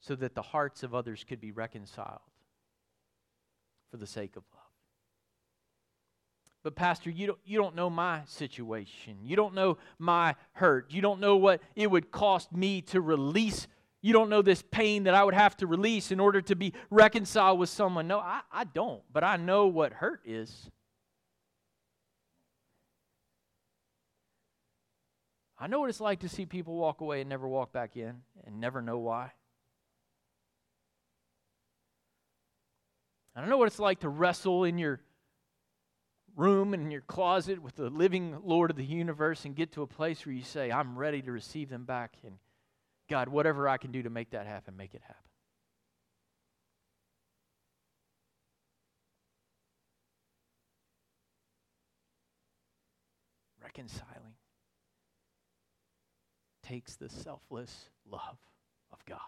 so 0.00 0.14
that 0.14 0.36
the 0.36 0.42
hearts 0.42 0.84
of 0.84 0.94
others 0.94 1.24
could 1.24 1.40
be 1.40 1.50
reconciled 1.50 2.20
for 3.90 3.96
the 3.96 4.06
sake 4.06 4.36
of 4.36 4.44
love. 4.54 4.63
But, 6.64 6.76
Pastor, 6.76 7.10
you 7.10 7.26
don't, 7.26 7.38
you 7.44 7.58
don't 7.58 7.76
know 7.76 7.90
my 7.90 8.22
situation. 8.24 9.18
You 9.22 9.36
don't 9.36 9.52
know 9.52 9.76
my 9.98 10.34
hurt. 10.52 10.90
You 10.94 11.02
don't 11.02 11.20
know 11.20 11.36
what 11.36 11.60
it 11.76 11.90
would 11.90 12.10
cost 12.10 12.52
me 12.52 12.80
to 12.80 13.02
release. 13.02 13.68
You 14.00 14.14
don't 14.14 14.30
know 14.30 14.40
this 14.40 14.62
pain 14.70 15.04
that 15.04 15.14
I 15.14 15.24
would 15.24 15.34
have 15.34 15.58
to 15.58 15.66
release 15.66 16.10
in 16.10 16.20
order 16.20 16.40
to 16.40 16.56
be 16.56 16.72
reconciled 16.90 17.58
with 17.58 17.68
someone. 17.68 18.06
No, 18.08 18.18
I, 18.18 18.40
I 18.50 18.64
don't. 18.64 19.02
But 19.12 19.24
I 19.24 19.36
know 19.36 19.66
what 19.66 19.92
hurt 19.92 20.22
is. 20.24 20.70
I 25.58 25.66
know 25.66 25.80
what 25.80 25.90
it's 25.90 26.00
like 26.00 26.20
to 26.20 26.30
see 26.30 26.46
people 26.46 26.76
walk 26.76 27.02
away 27.02 27.20
and 27.20 27.28
never 27.28 27.46
walk 27.46 27.74
back 27.74 27.94
in 27.98 28.22
and 28.46 28.58
never 28.58 28.80
know 28.80 28.98
why. 28.98 29.32
I 33.36 33.40
don't 33.40 33.50
know 33.50 33.58
what 33.58 33.66
it's 33.66 33.78
like 33.78 34.00
to 34.00 34.08
wrestle 34.08 34.64
in 34.64 34.78
your 34.78 35.00
room 36.36 36.74
in 36.74 36.90
your 36.90 37.00
closet 37.02 37.62
with 37.62 37.76
the 37.76 37.90
living 37.90 38.36
Lord 38.44 38.70
of 38.70 38.76
the 38.76 38.84
universe 38.84 39.44
and 39.44 39.54
get 39.54 39.72
to 39.72 39.82
a 39.82 39.86
place 39.86 40.24
where 40.26 40.34
you 40.34 40.42
say, 40.42 40.70
I'm 40.72 40.98
ready 40.98 41.22
to 41.22 41.32
receive 41.32 41.68
them 41.68 41.84
back. 41.84 42.14
And 42.24 42.38
God, 43.08 43.28
whatever 43.28 43.68
I 43.68 43.76
can 43.76 43.92
do 43.92 44.02
to 44.02 44.10
make 44.10 44.30
that 44.30 44.46
happen, 44.46 44.76
make 44.76 44.94
it 44.94 45.02
happen. 45.02 45.22
Reconciling 53.62 54.34
takes 56.62 56.96
the 56.96 57.08
selfless 57.08 57.90
love 58.10 58.38
of 58.92 59.04
God. 59.06 59.18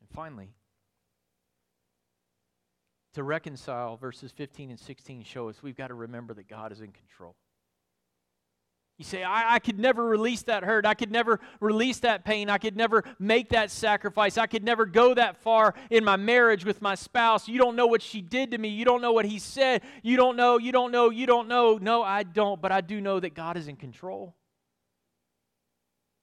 And 0.00 0.08
finally, 0.10 0.50
to 3.14 3.22
reconcile, 3.22 3.96
verses 3.96 4.32
15 4.32 4.70
and 4.70 4.78
16 4.78 5.24
show 5.24 5.48
us 5.48 5.62
we've 5.62 5.76
got 5.76 5.88
to 5.88 5.94
remember 5.94 6.34
that 6.34 6.48
God 6.48 6.72
is 6.72 6.80
in 6.80 6.92
control. 6.92 7.34
You 9.00 9.04
say, 9.04 9.22
I, 9.22 9.54
I, 9.54 9.58
could 9.60 9.78
never 9.78 10.04
release 10.04 10.42
that 10.42 10.62
hurt. 10.62 10.84
I 10.84 10.92
could 10.92 11.10
never 11.10 11.40
release 11.58 12.00
that 12.00 12.22
pain. 12.22 12.50
I 12.50 12.58
could 12.58 12.76
never 12.76 13.02
make 13.18 13.48
that 13.48 13.70
sacrifice. 13.70 14.36
I 14.36 14.46
could 14.46 14.62
never 14.62 14.84
go 14.84 15.14
that 15.14 15.38
far 15.38 15.74
in 15.88 16.04
my 16.04 16.16
marriage 16.16 16.66
with 16.66 16.82
my 16.82 16.94
spouse. 16.94 17.48
You 17.48 17.56
don't 17.58 17.76
know 17.76 17.86
what 17.86 18.02
she 18.02 18.20
did 18.20 18.50
to 18.50 18.58
me. 18.58 18.68
You 18.68 18.84
don't 18.84 19.00
know 19.00 19.12
what 19.12 19.24
he 19.24 19.38
said. 19.38 19.80
You 20.02 20.18
don't 20.18 20.36
know, 20.36 20.58
you 20.58 20.70
don't 20.70 20.92
know, 20.92 21.08
you 21.08 21.24
don't 21.24 21.48
know. 21.48 21.78
No, 21.80 22.02
I 22.02 22.24
don't, 22.24 22.60
but 22.60 22.72
I 22.72 22.82
do 22.82 23.00
know 23.00 23.18
that 23.20 23.32
God 23.32 23.56
is 23.56 23.68
in 23.68 23.76
control. 23.76 24.34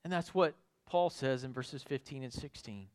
And 0.03 0.13
that's 0.13 0.35
what 0.35 0.53
Paul 0.85 1.09
says 1.09 1.43
in 1.43 1.53
verses 1.53 1.81
15 1.81 2.23
and 2.23 2.31
16. 2.31 2.89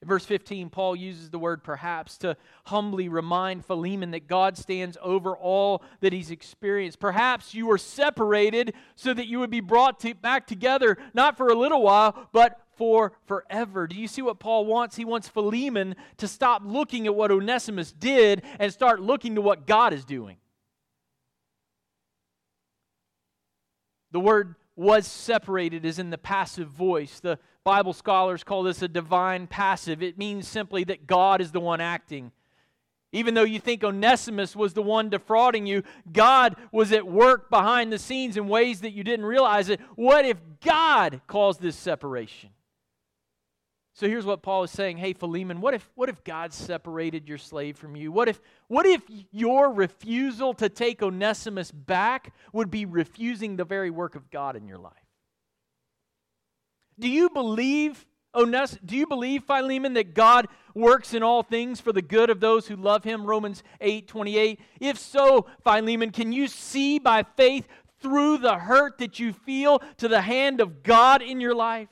In 0.00 0.06
verse 0.06 0.24
15, 0.24 0.70
Paul 0.70 0.94
uses 0.94 1.30
the 1.30 1.40
word 1.40 1.64
perhaps 1.64 2.18
to 2.18 2.36
humbly 2.66 3.08
remind 3.08 3.64
Philemon 3.64 4.12
that 4.12 4.28
God 4.28 4.56
stands 4.56 4.96
over 5.02 5.36
all 5.36 5.82
that 6.00 6.12
he's 6.12 6.30
experienced. 6.30 7.00
Perhaps 7.00 7.52
you 7.52 7.66
were 7.66 7.78
separated 7.78 8.74
so 8.94 9.12
that 9.12 9.26
you 9.26 9.40
would 9.40 9.50
be 9.50 9.60
brought 9.60 9.98
to, 10.00 10.14
back 10.14 10.46
together, 10.46 10.98
not 11.14 11.36
for 11.36 11.48
a 11.48 11.54
little 11.54 11.82
while, 11.82 12.28
but 12.32 12.60
for 12.76 13.12
forever. 13.26 13.88
Do 13.88 13.96
you 13.96 14.06
see 14.06 14.22
what 14.22 14.38
Paul 14.38 14.66
wants? 14.66 14.94
He 14.94 15.04
wants 15.04 15.26
Philemon 15.26 15.96
to 16.18 16.28
stop 16.28 16.62
looking 16.64 17.08
at 17.08 17.16
what 17.16 17.32
Onesimus 17.32 17.90
did 17.90 18.42
and 18.60 18.72
start 18.72 19.00
looking 19.00 19.34
to 19.34 19.42
what 19.42 19.66
God 19.66 19.92
is 19.92 20.04
doing. 20.04 20.36
The 24.12 24.20
word 24.20 24.54
was 24.78 25.08
separated 25.08 25.84
is 25.84 25.98
in 25.98 26.10
the 26.10 26.16
passive 26.16 26.68
voice. 26.68 27.18
The 27.18 27.40
Bible 27.64 27.92
scholars 27.92 28.44
call 28.44 28.62
this 28.62 28.80
a 28.80 28.86
divine 28.86 29.48
passive. 29.48 30.04
It 30.04 30.16
means 30.16 30.46
simply 30.46 30.84
that 30.84 31.04
God 31.04 31.40
is 31.40 31.50
the 31.50 31.58
one 31.58 31.80
acting. 31.80 32.30
Even 33.10 33.34
though 33.34 33.42
you 33.42 33.58
think 33.58 33.82
Onesimus 33.82 34.54
was 34.54 34.74
the 34.74 34.82
one 34.82 35.08
defrauding 35.08 35.66
you, 35.66 35.82
God 36.12 36.54
was 36.70 36.92
at 36.92 37.08
work 37.08 37.50
behind 37.50 37.92
the 37.92 37.98
scenes 37.98 38.36
in 38.36 38.46
ways 38.46 38.82
that 38.82 38.92
you 38.92 39.02
didn't 39.02 39.26
realize 39.26 39.68
it. 39.68 39.80
What 39.96 40.24
if 40.24 40.36
God 40.64 41.22
caused 41.26 41.60
this 41.60 41.74
separation? 41.74 42.50
So 43.98 44.06
here's 44.06 44.24
what 44.24 44.42
Paul 44.42 44.62
is 44.62 44.70
saying 44.70 44.98
Hey, 44.98 45.12
Philemon, 45.12 45.60
what 45.60 45.74
if, 45.74 45.90
what 45.96 46.08
if 46.08 46.22
God 46.22 46.52
separated 46.52 47.28
your 47.28 47.36
slave 47.36 47.76
from 47.76 47.96
you? 47.96 48.12
What 48.12 48.28
if, 48.28 48.40
what 48.68 48.86
if 48.86 49.02
your 49.32 49.72
refusal 49.72 50.54
to 50.54 50.68
take 50.68 51.02
Onesimus 51.02 51.72
back 51.72 52.32
would 52.52 52.70
be 52.70 52.86
refusing 52.86 53.56
the 53.56 53.64
very 53.64 53.90
work 53.90 54.14
of 54.14 54.30
God 54.30 54.54
in 54.54 54.68
your 54.68 54.78
life? 54.78 54.92
Do 56.96 57.08
you 57.08 57.28
believe, 57.28 58.06
Ones- 58.36 58.78
do 58.84 58.96
you 58.96 59.08
believe, 59.08 59.42
Philemon, 59.42 59.94
that 59.94 60.14
God 60.14 60.46
works 60.76 61.12
in 61.12 61.24
all 61.24 61.42
things 61.42 61.80
for 61.80 61.92
the 61.92 62.00
good 62.00 62.30
of 62.30 62.38
those 62.38 62.68
who 62.68 62.76
love 62.76 63.02
him? 63.02 63.26
Romans 63.26 63.64
8 63.80 64.06
28. 64.06 64.60
If 64.78 64.96
so, 64.96 65.46
Philemon, 65.64 66.12
can 66.12 66.30
you 66.30 66.46
see 66.46 67.00
by 67.00 67.24
faith 67.36 67.66
through 68.00 68.38
the 68.38 68.58
hurt 68.58 68.98
that 68.98 69.18
you 69.18 69.32
feel 69.32 69.80
to 69.96 70.06
the 70.06 70.20
hand 70.20 70.60
of 70.60 70.84
God 70.84 71.20
in 71.20 71.40
your 71.40 71.56
life? 71.56 71.88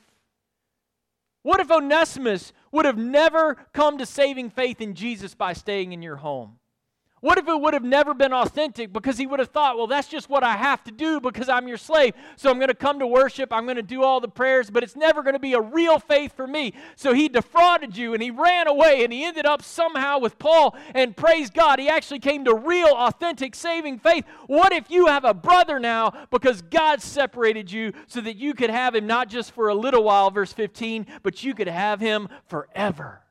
What 1.47 1.61
if 1.61 1.71
Onesimus 1.71 2.51
would 2.73 2.83
have 2.83 2.97
never 2.97 3.55
come 3.71 3.99
to 3.99 4.05
saving 4.05 4.49
faith 4.49 4.81
in 4.81 4.95
Jesus 4.95 5.33
by 5.33 5.53
staying 5.53 5.93
in 5.93 6.01
your 6.01 6.17
home? 6.17 6.59
What 7.19 7.39
if 7.39 7.47
it 7.47 7.59
would 7.59 7.73
have 7.73 7.83
never 7.83 8.13
been 8.13 8.31
authentic 8.31 8.93
because 8.93 9.17
he 9.17 9.25
would 9.25 9.39
have 9.39 9.49
thought, 9.49 9.75
well, 9.75 9.87
that's 9.87 10.07
just 10.07 10.29
what 10.29 10.43
I 10.43 10.55
have 10.55 10.83
to 10.83 10.91
do 10.91 11.19
because 11.19 11.49
I'm 11.49 11.67
your 11.67 11.77
slave. 11.77 12.13
So 12.35 12.51
I'm 12.51 12.57
going 12.57 12.67
to 12.67 12.75
come 12.75 12.99
to 12.99 13.07
worship, 13.07 13.51
I'm 13.51 13.63
going 13.63 13.77
to 13.77 13.81
do 13.81 14.03
all 14.03 14.19
the 14.19 14.27
prayers, 14.27 14.69
but 14.69 14.83
it's 14.83 14.95
never 14.95 15.23
going 15.23 15.33
to 15.33 15.39
be 15.39 15.53
a 15.53 15.61
real 15.61 15.97
faith 15.97 16.33
for 16.35 16.45
me. 16.45 16.73
So 16.95 17.13
he 17.13 17.27
defrauded 17.27 17.97
you 17.97 18.13
and 18.13 18.21
he 18.21 18.29
ran 18.29 18.67
away 18.67 19.03
and 19.03 19.11
he 19.11 19.23
ended 19.23 19.47
up 19.47 19.63
somehow 19.63 20.19
with 20.19 20.37
Paul. 20.37 20.75
And 20.93 21.17
praise 21.17 21.49
God, 21.49 21.79
he 21.79 21.89
actually 21.89 22.19
came 22.19 22.45
to 22.45 22.53
real, 22.53 22.89
authentic, 22.89 23.55
saving 23.55 23.97
faith. 23.97 24.23
What 24.45 24.71
if 24.71 24.91
you 24.91 25.07
have 25.07 25.25
a 25.25 25.33
brother 25.33 25.79
now 25.79 26.27
because 26.29 26.61
God 26.61 27.01
separated 27.01 27.71
you 27.71 27.93
so 28.05 28.21
that 28.21 28.35
you 28.35 28.53
could 28.53 28.69
have 28.69 28.93
him 28.93 29.07
not 29.07 29.27
just 29.27 29.53
for 29.53 29.69
a 29.69 29.75
little 29.75 30.03
while, 30.03 30.29
verse 30.29 30.53
15, 30.53 31.07
but 31.23 31.43
you 31.43 31.55
could 31.55 31.67
have 31.67 31.99
him 31.99 32.29
forever? 32.45 33.23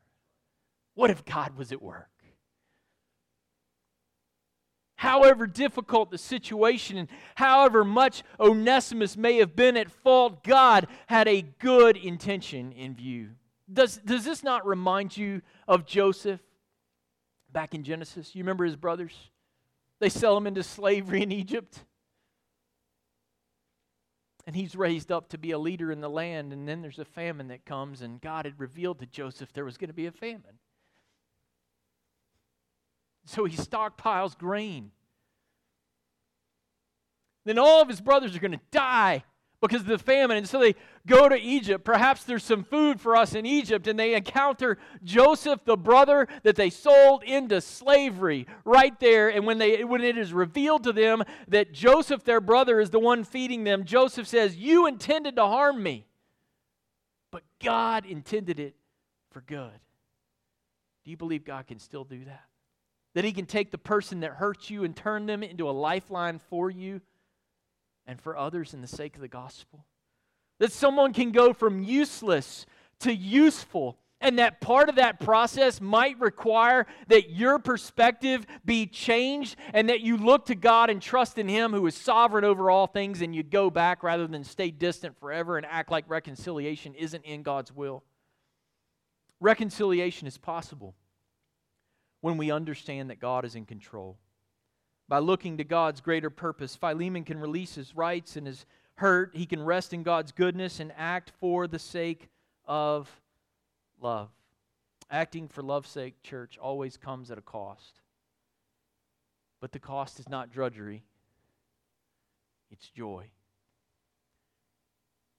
What 0.94 1.10
if 1.10 1.24
God 1.24 1.56
was 1.56 1.70
at 1.70 1.80
work? 1.80 2.08
However 4.96 5.46
difficult 5.46 6.10
the 6.10 6.18
situation 6.18 6.96
and 6.96 7.08
however 7.34 7.84
much 7.84 8.22
Onesimus 8.40 9.16
may 9.16 9.36
have 9.36 9.54
been 9.54 9.76
at 9.76 9.90
fault, 9.90 10.42
God 10.42 10.88
had 11.06 11.28
a 11.28 11.42
good 11.42 11.96
intention 11.96 12.72
in 12.72 12.94
view. 12.94 13.30
Does, 13.72 13.98
does 13.98 14.24
this 14.24 14.42
not 14.42 14.66
remind 14.66 15.16
you 15.16 15.42
of 15.66 15.86
Joseph 15.86 16.40
back 17.52 17.74
in 17.74 17.82
Genesis? 17.82 18.34
You 18.34 18.42
remember 18.42 18.64
his 18.64 18.76
brothers? 18.76 19.14
They 19.98 20.08
sell 20.08 20.36
him 20.36 20.46
into 20.46 20.62
slavery 20.62 21.22
in 21.22 21.32
Egypt. 21.32 21.84
And 24.46 24.54
he's 24.54 24.76
raised 24.76 25.10
up 25.10 25.30
to 25.30 25.38
be 25.38 25.50
a 25.50 25.58
leader 25.58 25.90
in 25.90 26.00
the 26.00 26.08
land, 26.08 26.52
and 26.52 26.68
then 26.68 26.80
there's 26.80 27.00
a 27.00 27.04
famine 27.04 27.48
that 27.48 27.64
comes, 27.64 28.00
and 28.00 28.20
God 28.20 28.44
had 28.44 28.60
revealed 28.60 29.00
to 29.00 29.06
Joseph 29.06 29.52
there 29.52 29.64
was 29.64 29.76
going 29.76 29.88
to 29.88 29.94
be 29.94 30.06
a 30.06 30.12
famine. 30.12 30.60
So 33.26 33.44
he 33.44 33.56
stockpiles 33.56 34.38
grain. 34.38 34.92
Then 37.44 37.58
all 37.58 37.82
of 37.82 37.88
his 37.88 38.00
brothers 38.00 38.34
are 38.34 38.40
going 38.40 38.52
to 38.52 38.60
die 38.70 39.24
because 39.60 39.82
of 39.82 39.86
the 39.86 39.98
famine. 39.98 40.36
And 40.36 40.48
so 40.48 40.60
they 40.60 40.74
go 41.06 41.28
to 41.28 41.36
Egypt. 41.36 41.84
Perhaps 41.84 42.24
there's 42.24 42.44
some 42.44 42.64
food 42.64 43.00
for 43.00 43.16
us 43.16 43.34
in 43.34 43.46
Egypt. 43.46 43.86
And 43.86 43.98
they 43.98 44.14
encounter 44.14 44.78
Joseph, 45.02 45.64
the 45.64 45.76
brother 45.76 46.28
that 46.44 46.56
they 46.56 46.70
sold 46.70 47.22
into 47.24 47.60
slavery, 47.60 48.46
right 48.64 48.98
there. 49.00 49.28
And 49.28 49.46
when, 49.46 49.58
they, 49.58 49.84
when 49.84 50.02
it 50.02 50.18
is 50.18 50.32
revealed 50.32 50.84
to 50.84 50.92
them 50.92 51.22
that 51.48 51.72
Joseph, 51.72 52.24
their 52.24 52.40
brother, 52.40 52.80
is 52.80 52.90
the 52.90 53.00
one 53.00 53.24
feeding 53.24 53.64
them, 53.64 53.84
Joseph 53.84 54.26
says, 54.26 54.56
You 54.56 54.86
intended 54.86 55.36
to 55.36 55.46
harm 55.46 55.82
me, 55.82 56.06
but 57.30 57.42
God 57.62 58.06
intended 58.06 58.60
it 58.60 58.76
for 59.30 59.40
good. 59.40 59.78
Do 61.04 61.10
you 61.10 61.16
believe 61.16 61.44
God 61.44 61.66
can 61.66 61.78
still 61.78 62.04
do 62.04 62.24
that? 62.24 62.44
That 63.16 63.24
He 63.24 63.32
can 63.32 63.46
take 63.46 63.70
the 63.70 63.78
person 63.78 64.20
that 64.20 64.32
hurts 64.32 64.68
you 64.68 64.84
and 64.84 64.94
turn 64.94 65.24
them 65.24 65.42
into 65.42 65.70
a 65.70 65.72
lifeline 65.72 66.38
for 66.38 66.68
you 66.68 67.00
and 68.06 68.20
for 68.20 68.36
others 68.36 68.74
in 68.74 68.82
the 68.82 68.86
sake 68.86 69.14
of 69.14 69.22
the 69.22 69.26
gospel. 69.26 69.86
That 70.58 70.70
someone 70.70 71.14
can 71.14 71.32
go 71.32 71.54
from 71.54 71.82
useless 71.82 72.66
to 73.00 73.14
useful, 73.14 73.96
and 74.20 74.38
that 74.38 74.60
part 74.60 74.90
of 74.90 74.96
that 74.96 75.18
process 75.18 75.80
might 75.80 76.20
require 76.20 76.86
that 77.08 77.30
your 77.30 77.58
perspective 77.58 78.46
be 78.66 78.84
changed 78.84 79.56
and 79.72 79.88
that 79.88 80.02
you 80.02 80.18
look 80.18 80.44
to 80.46 80.54
God 80.54 80.90
and 80.90 81.00
trust 81.00 81.38
in 81.38 81.48
Him 81.48 81.72
who 81.72 81.86
is 81.86 81.94
sovereign 81.94 82.44
over 82.44 82.70
all 82.70 82.86
things 82.86 83.22
and 83.22 83.34
you 83.34 83.42
go 83.42 83.70
back 83.70 84.02
rather 84.02 84.26
than 84.26 84.44
stay 84.44 84.70
distant 84.70 85.18
forever 85.18 85.56
and 85.56 85.64
act 85.64 85.90
like 85.90 86.04
reconciliation 86.06 86.94
isn't 86.94 87.24
in 87.24 87.42
God's 87.42 87.72
will. 87.72 88.04
Reconciliation 89.40 90.26
is 90.26 90.36
possible 90.36 90.94
when 92.26 92.38
we 92.38 92.50
understand 92.50 93.08
that 93.08 93.20
God 93.20 93.44
is 93.44 93.54
in 93.54 93.64
control. 93.64 94.18
By 95.08 95.20
looking 95.20 95.58
to 95.58 95.62
God's 95.64 96.00
greater 96.00 96.28
purpose, 96.28 96.74
Philemon 96.74 97.22
can 97.22 97.38
release 97.38 97.76
his 97.76 97.94
rights 97.94 98.34
and 98.34 98.48
his 98.48 98.66
hurt. 98.96 99.30
He 99.32 99.46
can 99.46 99.62
rest 99.62 99.92
in 99.92 100.02
God's 100.02 100.32
goodness 100.32 100.80
and 100.80 100.92
act 100.96 101.30
for 101.38 101.68
the 101.68 101.78
sake 101.78 102.28
of 102.64 103.08
love. 104.00 104.28
Acting 105.08 105.46
for 105.46 105.62
love's 105.62 105.88
sake, 105.88 106.20
church, 106.24 106.58
always 106.58 106.96
comes 106.96 107.30
at 107.30 107.38
a 107.38 107.42
cost. 107.42 108.00
But 109.60 109.70
the 109.70 109.78
cost 109.78 110.18
is 110.18 110.28
not 110.28 110.50
drudgery, 110.50 111.04
it's 112.72 112.88
joy. 112.88 113.30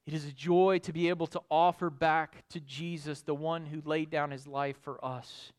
It 0.05 0.13
is 0.13 0.23
a 0.23 0.31
joy 0.31 0.79
to 0.83 0.93
be 0.93 1.09
able 1.09 1.27
to 1.27 1.41
offer 1.51 1.89
back 1.89 2.45
to 2.51 2.61
Jesus, 2.61 3.23
the 3.23 3.35
one 3.35 3.65
who 3.65 3.81
laid 3.83 4.09
down 4.09 4.31
his 4.31 4.47
life 4.47 4.77
for 4.81 5.03
us 5.03 5.51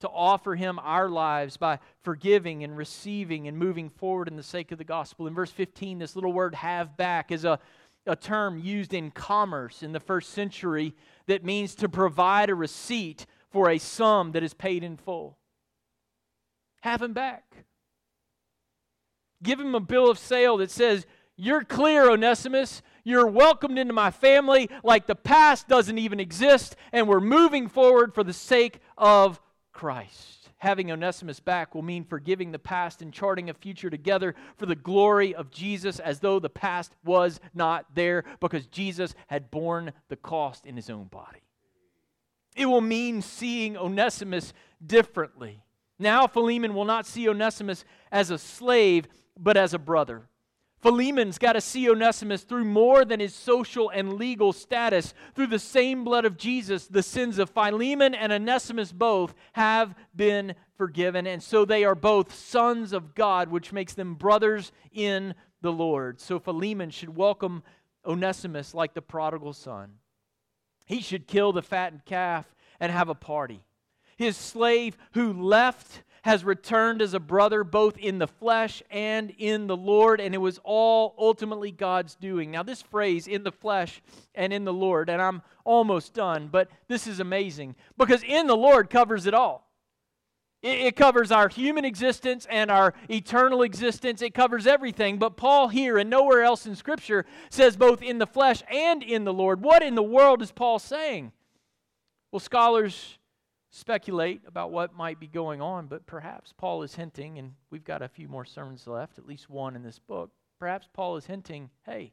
to 0.00 0.08
offer 0.08 0.54
him 0.54 0.78
our 0.78 1.08
lives 1.08 1.56
by 1.56 1.78
forgiving 2.02 2.62
and 2.64 2.76
receiving 2.76 3.48
and 3.48 3.58
moving 3.58 3.88
forward 3.88 4.28
in 4.28 4.36
the 4.36 4.42
sake 4.42 4.70
of 4.72 4.78
the 4.78 4.84
gospel. 4.84 5.26
In 5.26 5.34
verse 5.34 5.50
15, 5.50 5.98
this 5.98 6.14
little 6.14 6.32
word 6.32 6.54
have 6.54 6.96
back 6.96 7.32
is 7.32 7.44
a, 7.44 7.58
a 8.06 8.16
term 8.16 8.58
used 8.58 8.94
in 8.94 9.10
commerce 9.10 9.82
in 9.82 9.92
the 9.92 10.00
first 10.00 10.30
century 10.30 10.94
that 11.26 11.44
means 11.44 11.74
to 11.76 11.88
provide 11.88 12.50
a 12.50 12.54
receipt 12.54 13.26
for 13.50 13.70
a 13.70 13.78
sum 13.78 14.32
that 14.32 14.42
is 14.42 14.54
paid 14.54 14.84
in 14.84 14.96
full. 14.96 15.38
Have 16.82 17.02
him 17.02 17.12
back. 17.12 17.44
Give 19.42 19.58
him 19.58 19.74
a 19.74 19.80
bill 19.80 20.10
of 20.10 20.18
sale 20.18 20.56
that 20.58 20.70
says, 20.70 21.06
You're 21.36 21.64
clear, 21.64 22.10
Onesimus. 22.10 22.82
You're 23.04 23.26
welcomed 23.26 23.78
into 23.78 23.94
my 23.94 24.10
family 24.10 24.68
like 24.84 25.06
the 25.06 25.14
past 25.14 25.66
doesn't 25.66 25.98
even 25.98 26.20
exist, 26.20 26.76
and 26.92 27.08
we're 27.08 27.20
moving 27.20 27.68
forward 27.68 28.14
for 28.14 28.22
the 28.22 28.34
sake 28.34 28.80
of 28.98 29.40
Christ. 29.78 30.50
Having 30.56 30.90
Onesimus 30.90 31.38
back 31.38 31.72
will 31.72 31.82
mean 31.82 32.02
forgiving 32.02 32.50
the 32.50 32.58
past 32.58 33.00
and 33.00 33.12
charting 33.12 33.48
a 33.48 33.54
future 33.54 33.88
together 33.88 34.34
for 34.56 34.66
the 34.66 34.74
glory 34.74 35.36
of 35.36 35.52
Jesus 35.52 36.00
as 36.00 36.18
though 36.18 36.40
the 36.40 36.50
past 36.50 36.96
was 37.04 37.38
not 37.54 37.86
there 37.94 38.24
because 38.40 38.66
Jesus 38.66 39.14
had 39.28 39.52
borne 39.52 39.92
the 40.08 40.16
cost 40.16 40.66
in 40.66 40.74
his 40.74 40.90
own 40.90 41.04
body. 41.04 41.42
It 42.56 42.66
will 42.66 42.80
mean 42.80 43.22
seeing 43.22 43.76
Onesimus 43.76 44.52
differently. 44.84 45.62
Now, 45.96 46.26
Philemon 46.26 46.74
will 46.74 46.84
not 46.84 47.06
see 47.06 47.28
Onesimus 47.28 47.84
as 48.10 48.32
a 48.32 48.38
slave, 48.38 49.06
but 49.38 49.56
as 49.56 49.74
a 49.74 49.78
brother. 49.78 50.28
Philemon's 50.80 51.38
got 51.38 51.54
to 51.54 51.60
see 51.60 51.90
Onesimus 51.90 52.42
through 52.44 52.64
more 52.64 53.04
than 53.04 53.18
his 53.20 53.34
social 53.34 53.90
and 53.90 54.14
legal 54.14 54.52
status. 54.52 55.12
Through 55.34 55.48
the 55.48 55.58
same 55.58 56.04
blood 56.04 56.24
of 56.24 56.36
Jesus, 56.36 56.86
the 56.86 57.02
sins 57.02 57.38
of 57.38 57.50
Philemon 57.50 58.14
and 58.14 58.32
Onesimus 58.32 58.92
both 58.92 59.34
have 59.54 59.94
been 60.14 60.54
forgiven. 60.76 61.26
And 61.26 61.42
so 61.42 61.64
they 61.64 61.84
are 61.84 61.96
both 61.96 62.32
sons 62.32 62.92
of 62.92 63.14
God, 63.14 63.48
which 63.48 63.72
makes 63.72 63.94
them 63.94 64.14
brothers 64.14 64.70
in 64.92 65.34
the 65.62 65.72
Lord. 65.72 66.20
So 66.20 66.38
Philemon 66.38 66.90
should 66.90 67.16
welcome 67.16 67.64
Onesimus 68.06 68.72
like 68.72 68.94
the 68.94 69.02
prodigal 69.02 69.54
son. 69.54 69.94
He 70.86 71.00
should 71.00 71.26
kill 71.26 71.52
the 71.52 71.62
fattened 71.62 72.04
calf 72.04 72.54
and 72.78 72.92
have 72.92 73.08
a 73.08 73.14
party. 73.14 73.64
His 74.16 74.36
slave 74.36 74.96
who 75.12 75.32
left 75.32 76.02
has 76.22 76.44
returned 76.44 77.02
as 77.02 77.14
a 77.14 77.20
brother, 77.20 77.64
both 77.64 77.96
in 77.98 78.18
the 78.18 78.26
flesh 78.26 78.82
and 78.90 79.32
in 79.38 79.66
the 79.66 79.76
Lord, 79.76 80.20
and 80.20 80.34
it 80.34 80.38
was 80.38 80.60
all 80.64 81.14
ultimately 81.18 81.70
God's 81.70 82.14
doing. 82.14 82.50
Now, 82.50 82.62
this 82.62 82.82
phrase, 82.82 83.26
in 83.26 83.44
the 83.44 83.52
flesh 83.52 84.02
and 84.34 84.52
in 84.52 84.64
the 84.64 84.72
Lord, 84.72 85.08
and 85.08 85.20
I'm 85.20 85.42
almost 85.64 86.14
done, 86.14 86.48
but 86.50 86.70
this 86.88 87.06
is 87.06 87.20
amazing 87.20 87.76
because 87.96 88.22
in 88.22 88.46
the 88.46 88.56
Lord 88.56 88.90
covers 88.90 89.26
it 89.26 89.34
all. 89.34 89.68
It, 90.60 90.96
covers 90.96 91.30
our 91.30 91.48
human 91.48 91.84
existence 91.84 92.44
and 92.50 92.68
our 92.68 92.92
eternal 93.08 93.62
existence. 93.62 94.22
It 94.22 94.34
covers 94.34 94.66
everything. 94.66 95.18
But 95.18 95.36
Paul 95.36 95.68
here 95.68 95.98
and 95.98 96.10
nowhere 96.10 96.42
else 96.42 96.66
in 96.66 96.74
Scripture 96.74 97.26
says 97.48 97.76
both 97.76 98.02
in 98.02 98.18
the 98.18 98.26
flesh 98.26 98.64
and 98.68 99.04
in 99.04 99.22
the 99.22 99.32
Lord. 99.32 99.62
What 99.62 99.84
in 99.84 99.94
the 99.94 100.02
world 100.02 100.42
is 100.42 100.50
Paul 100.50 100.80
saying? 100.80 101.30
Well, 102.32 102.40
scholars 102.40 103.18
speculate 103.70 104.42
about 104.46 104.70
what 104.70 104.96
might 104.96 105.20
be 105.20 105.26
going 105.26 105.60
on, 105.60 105.86
but 105.86 106.06
perhaps 106.06 106.54
Paul 106.56 106.82
is 106.82 106.94
hinting, 106.94 107.38
and 107.38 107.52
we've 107.70 107.84
got 107.84 108.02
a 108.02 108.08
few 108.08 108.28
more 108.28 108.44
sermons 108.44 108.86
left, 108.86 109.18
at 109.18 109.26
least 109.26 109.50
one 109.50 109.76
in 109.76 109.82
this 109.82 109.98
book. 109.98 110.30
Perhaps 110.58 110.88
Paul 110.92 111.16
is 111.16 111.26
hinting, 111.26 111.70
hey, 111.84 112.12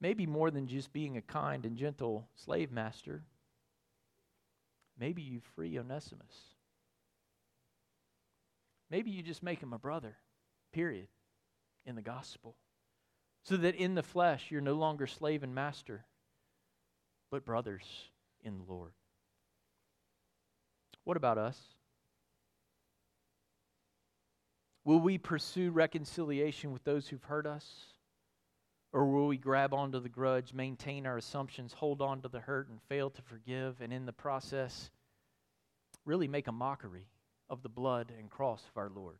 maybe 0.00 0.26
more 0.26 0.50
than 0.50 0.66
just 0.66 0.92
being 0.92 1.16
a 1.16 1.22
kind 1.22 1.64
and 1.64 1.76
gentle 1.76 2.28
slave 2.34 2.70
master, 2.70 3.22
maybe 4.98 5.22
you 5.22 5.40
free 5.54 5.78
Onesimus. 5.78 6.54
Maybe 8.90 9.10
you 9.10 9.22
just 9.22 9.42
make 9.42 9.60
him 9.60 9.72
a 9.72 9.78
brother, 9.78 10.16
period, 10.72 11.08
in 11.86 11.94
the 11.94 12.02
gospel. 12.02 12.56
So 13.44 13.56
that 13.56 13.74
in 13.74 13.94
the 13.94 14.02
flesh 14.02 14.50
you're 14.50 14.60
no 14.60 14.74
longer 14.74 15.06
slave 15.06 15.42
and 15.42 15.54
master, 15.54 16.04
but 17.30 17.44
brothers 17.44 17.84
in 18.42 18.58
the 18.58 18.64
Lord. 18.64 18.92
What 21.04 21.16
about 21.16 21.38
us? 21.38 21.58
Will 24.84 25.00
we 25.00 25.18
pursue 25.18 25.70
reconciliation 25.70 26.72
with 26.72 26.84
those 26.84 27.08
who've 27.08 27.24
hurt 27.24 27.46
us? 27.46 27.66
Or 28.92 29.06
will 29.06 29.28
we 29.28 29.36
grab 29.36 29.72
onto 29.72 30.00
the 30.00 30.08
grudge, 30.08 30.52
maintain 30.52 31.06
our 31.06 31.16
assumptions, 31.16 31.72
hold 31.72 32.02
on 32.02 32.22
to 32.22 32.28
the 32.28 32.40
hurt, 32.40 32.68
and 32.68 32.82
fail 32.88 33.08
to 33.10 33.22
forgive, 33.22 33.80
and 33.80 33.92
in 33.92 34.04
the 34.04 34.12
process, 34.12 34.90
really 36.04 36.26
make 36.26 36.48
a 36.48 36.52
mockery 36.52 37.06
of 37.48 37.62
the 37.62 37.68
blood 37.68 38.12
and 38.18 38.30
cross 38.30 38.64
of 38.68 38.76
our 38.76 38.90
Lord? 38.90 39.18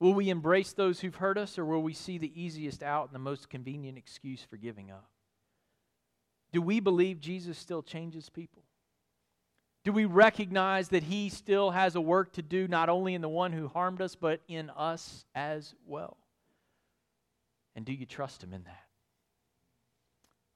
Will 0.00 0.14
we 0.14 0.30
embrace 0.30 0.72
those 0.72 1.00
who've 1.00 1.14
hurt 1.14 1.38
us, 1.38 1.58
or 1.58 1.64
will 1.64 1.82
we 1.82 1.92
see 1.92 2.18
the 2.18 2.40
easiest 2.40 2.82
out 2.82 3.06
and 3.06 3.14
the 3.14 3.20
most 3.20 3.48
convenient 3.48 3.98
excuse 3.98 4.42
for 4.42 4.56
giving 4.56 4.90
up? 4.90 5.10
Do 6.52 6.62
we 6.62 6.80
believe 6.80 7.20
Jesus 7.20 7.58
still 7.58 7.82
changes 7.82 8.30
people? 8.30 8.62
Do 9.84 9.92
we 9.92 10.04
recognize 10.04 10.88
that 10.88 11.04
He 11.04 11.28
still 11.28 11.70
has 11.70 11.94
a 11.94 12.00
work 12.00 12.32
to 12.34 12.42
do, 12.42 12.68
not 12.68 12.88
only 12.88 13.14
in 13.14 13.20
the 13.20 13.28
one 13.28 13.52
who 13.52 13.68
harmed 13.68 14.00
us, 14.00 14.14
but 14.14 14.40
in 14.48 14.70
us 14.70 15.24
as 15.34 15.74
well? 15.86 16.16
And 17.74 17.84
do 17.84 17.92
you 17.92 18.06
trust 18.06 18.42
Him 18.42 18.52
in 18.52 18.64
that? 18.64 18.84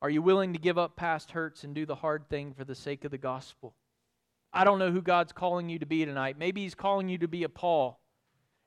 Are 0.01 0.11
you 0.11 0.21
willing 0.21 0.53
to 0.53 0.59
give 0.59 0.79
up 0.79 0.97
past 0.97 1.31
hurts 1.31 1.63
and 1.63 1.75
do 1.75 1.87
the 1.87 1.95
hard 1.95 2.29
thing 2.29 2.55
for 2.55 2.65
the 2.65 2.75
sake 2.75 3.05
of 3.05 3.11
the 3.11 3.19
gospel? 3.19 3.75
I 4.53 4.65
don't 4.65 4.79
know 4.79 4.91
who 4.91 5.01
God's 5.01 5.33
calling 5.33 5.69
you 5.69 5.79
to 5.79 5.87
be 5.87 6.05
tonight. 6.05 6.37
Maybe 6.39 6.63
He's 6.63 6.75
calling 6.75 7.09
you 7.09 7.19
to 7.19 7.29
be 7.29 7.45
a 7.45 7.49
Paul. 7.49 8.01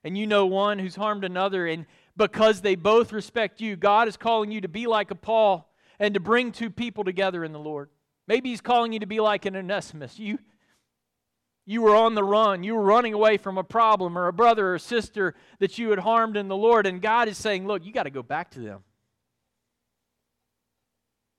And 0.02 0.16
you 0.16 0.26
know 0.26 0.46
one 0.46 0.78
who's 0.78 0.96
harmed 0.96 1.24
another, 1.24 1.66
and 1.66 1.86
because 2.16 2.60
they 2.60 2.76
both 2.76 3.12
respect 3.12 3.60
you, 3.60 3.76
God 3.76 4.08
is 4.08 4.16
calling 4.16 4.50
you 4.50 4.60
to 4.60 4.68
be 4.68 4.86
like 4.86 5.10
a 5.10 5.16
Paul 5.16 5.68
and 5.98 6.14
to 6.14 6.20
bring 6.20 6.52
two 6.52 6.70
people 6.70 7.04
together 7.04 7.44
in 7.44 7.52
the 7.52 7.58
Lord. 7.58 7.90
Maybe 8.28 8.50
He's 8.50 8.60
calling 8.60 8.92
you 8.92 9.00
to 9.00 9.06
be 9.06 9.20
like 9.20 9.46
an 9.46 9.56
Onesimus. 9.56 10.18
You, 10.18 10.38
you 11.64 11.82
were 11.82 11.96
on 11.96 12.14
the 12.14 12.24
run. 12.24 12.62
You 12.62 12.74
were 12.74 12.82
running 12.82 13.14
away 13.14 13.36
from 13.36 13.58
a 13.58 13.64
problem 13.64 14.16
or 14.16 14.28
a 14.28 14.32
brother 14.32 14.74
or 14.74 14.78
sister 14.78 15.34
that 15.58 15.78
you 15.78 15.90
had 15.90 16.00
harmed 16.00 16.36
in 16.36 16.48
the 16.48 16.56
Lord, 16.56 16.86
and 16.86 17.02
God 17.02 17.28
is 17.28 17.38
saying, 17.38 17.66
Look, 17.66 17.84
you 17.84 17.92
got 17.92 18.04
to 18.04 18.10
go 18.10 18.22
back 18.22 18.50
to 18.52 18.60
them. 18.60 18.84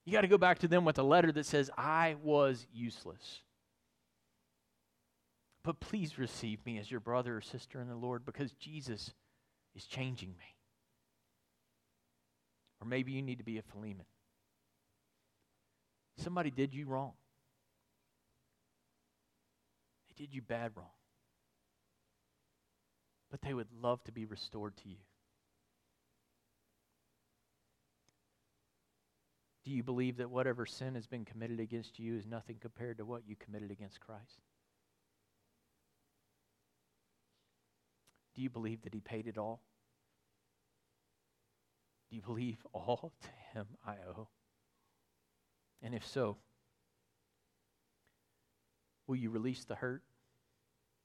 You 0.05 0.13
got 0.13 0.21
to 0.21 0.29
go 0.29 0.37
back 0.37 0.59
to 0.59 0.69
them 0.69 0.85
with 0.85 0.97
a 0.99 1.03
letter 1.03 1.33
that 1.33 1.45
says, 1.45 1.69
I 1.77 2.15
was 2.23 2.65
useless. 2.73 3.41
But 5.65 5.81
please 5.81 6.17
receive 6.17 6.65
me 6.65 6.77
as 6.77 6.89
your 6.89 7.01
brother 7.01 7.35
or 7.35 7.41
sister 7.41 7.81
in 7.81 7.89
the 7.89 7.95
Lord 7.95 8.25
because 8.25 8.53
Jesus 8.53 9.13
is 9.75 9.83
changing 9.83 10.29
me. 10.29 10.55
Or 12.79 12.87
maybe 12.87 13.11
you 13.11 13.21
need 13.21 13.39
to 13.39 13.43
be 13.43 13.57
a 13.57 13.61
Philemon. 13.61 14.05
Somebody 16.17 16.51
did 16.51 16.73
you 16.73 16.85
wrong. 16.87 17.13
They 20.07 20.23
did 20.23 20.33
you 20.33 20.41
bad 20.41 20.71
wrong. 20.75 20.87
But 23.29 23.41
they 23.41 23.53
would 23.53 23.67
love 23.81 24.03
to 24.05 24.11
be 24.11 24.25
restored 24.25 24.75
to 24.77 24.89
you. 24.89 24.97
Do 29.63 29.71
you 29.73 29.83
believe 29.83 30.17
that 30.17 30.29
whatever 30.29 30.65
sin 30.65 30.95
has 30.95 31.07
been 31.07 31.25
committed 31.25 31.59
against 31.59 31.99
you 31.99 32.15
is 32.15 32.25
nothing 32.25 32.55
compared 32.61 32.99
to 32.99 33.05
what 33.05 33.27
you 33.27 33.35
committed 33.35 33.69
against 33.69 33.99
Christ? 33.99 34.39
Do 38.33 38.41
you 38.41 38.49
believe 38.49 38.81
that 38.83 38.93
He 38.93 39.01
paid 39.01 39.27
it 39.27 39.37
all? 39.37 39.61
Do 42.09 42.15
you 42.15 42.21
believe 42.21 42.65
all 42.71 43.11
to 43.21 43.29
Him 43.53 43.65
I 43.85 43.95
owe? 44.07 44.29
And 45.81 45.93
if 45.93 46.05
so, 46.05 46.37
will 49.05 49.15
you 49.15 49.29
release 49.29 49.63
the 49.63 49.75
hurt, 49.75 50.03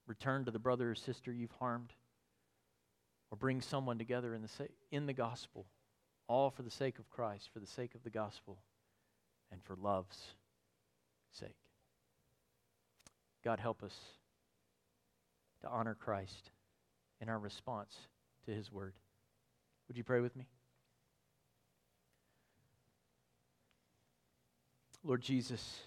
return 0.07 0.45
to 0.45 0.51
the 0.51 0.59
brother 0.59 0.91
or 0.91 0.95
sister 0.95 1.33
you've 1.33 1.53
harmed, 1.53 1.93
or 3.31 3.37
bring 3.37 3.61
someone 3.61 3.99
together 3.99 4.35
in 4.35 4.43
the, 4.43 4.49
sa- 4.49 4.65
in 4.91 5.07
the 5.07 5.13
gospel, 5.13 5.67
all 6.29 6.51
for 6.51 6.63
the 6.63 6.71
sake 6.71 6.99
of 6.99 7.09
Christ, 7.11 7.51
for 7.53 7.61
the 7.61 7.67
sake 7.67 7.95
of 7.95 8.03
the 8.03 8.11
gospel, 8.11 8.59
and 9.51 9.63
for 9.63 9.77
love's 9.77 10.35
sake? 11.33 11.57
God, 13.45 13.61
help 13.61 13.83
us 13.83 13.97
to 15.63 15.69
honor 15.69 15.95
Christ 15.95 16.51
in 17.21 17.29
our 17.29 17.39
response 17.39 17.97
to 18.47 18.53
his 18.53 18.71
word. 18.71 18.95
Would 19.89 19.97
you 19.97 20.05
pray 20.05 20.21
with 20.21 20.37
me? 20.37 20.47
Lord 25.05 25.21
Jesus, 25.21 25.81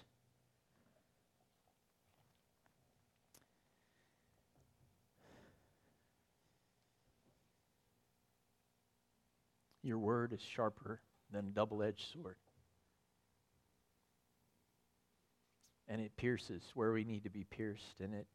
your 9.82 9.98
word 9.98 10.34
is 10.34 10.40
sharper 10.40 11.00
than 11.32 11.46
a 11.46 11.50
double 11.50 11.82
edged 11.82 12.04
sword. 12.12 12.36
And 15.88 16.00
it 16.02 16.14
pierces 16.16 16.62
where 16.74 16.92
we 16.92 17.04
need 17.04 17.24
to 17.24 17.30
be 17.30 17.44
pierced, 17.44 18.00
and 18.00 18.12
it 18.12 18.26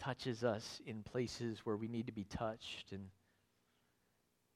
touches 0.00 0.42
us 0.42 0.80
in 0.86 1.02
places 1.04 1.58
where 1.62 1.76
we 1.76 1.86
need 1.86 2.06
to 2.06 2.12
be 2.12 2.24
touched. 2.24 2.90
And 2.90 3.06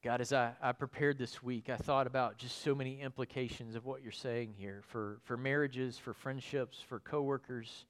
God, 0.05 0.21
as 0.21 0.35
I, 0.35 0.53
I 0.61 0.73
prepared 0.73 1.17
this 1.17 1.43
week, 1.43 1.71
I 1.71 1.79
thought 1.79 2.07
about 2.07 2.37
just 2.37 2.61
so 2.61 2.75
many 2.75 3.01
implications 3.01 3.75
of 3.75 3.87
what 3.87 4.03
you're 4.03 4.13
saying 4.13 4.53
here 4.59 4.83
for, 4.89 5.17
for 5.25 5.39
marriages, 5.39 5.97
for 5.97 6.13
friendships, 6.13 6.77
for 6.87 7.01
coworkers, 7.01 7.87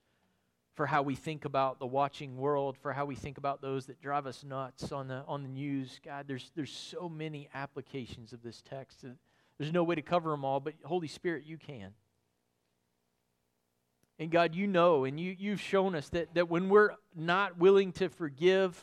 for 0.74 0.86
how 0.86 1.02
we 1.02 1.16
think 1.16 1.44
about 1.44 1.80
the 1.80 1.88
watching 1.88 2.36
world, 2.36 2.76
for 2.80 2.92
how 2.92 3.04
we 3.04 3.16
think 3.16 3.36
about 3.36 3.60
those 3.60 3.86
that 3.86 4.00
drive 4.00 4.28
us 4.28 4.44
nuts 4.44 4.92
on 4.92 5.08
the, 5.08 5.24
on 5.26 5.42
the 5.42 5.48
news. 5.48 5.98
God, 6.04 6.26
there's, 6.28 6.52
there's 6.54 6.70
so 6.70 7.08
many 7.08 7.48
applications 7.52 8.32
of 8.32 8.44
this 8.44 8.62
text. 8.62 9.04
There's 9.58 9.72
no 9.72 9.82
way 9.82 9.96
to 9.96 10.02
cover 10.02 10.30
them 10.30 10.44
all, 10.44 10.60
but 10.60 10.74
Holy 10.84 11.08
Spirit, 11.08 11.42
you 11.44 11.58
can. 11.58 11.94
And 14.20 14.30
God, 14.30 14.54
you 14.54 14.68
know, 14.68 15.02
and 15.02 15.18
you, 15.18 15.34
you've 15.36 15.60
shown 15.60 15.96
us 15.96 16.10
that, 16.10 16.32
that 16.34 16.48
when 16.48 16.68
we're 16.68 16.90
not 17.16 17.58
willing 17.58 17.90
to 17.94 18.08
forgive, 18.08 18.80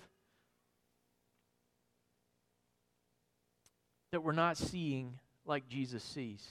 that 4.11 4.21
we're 4.21 4.31
not 4.33 4.57
seeing 4.57 5.19
like 5.45 5.67
Jesus 5.67 6.03
sees. 6.03 6.47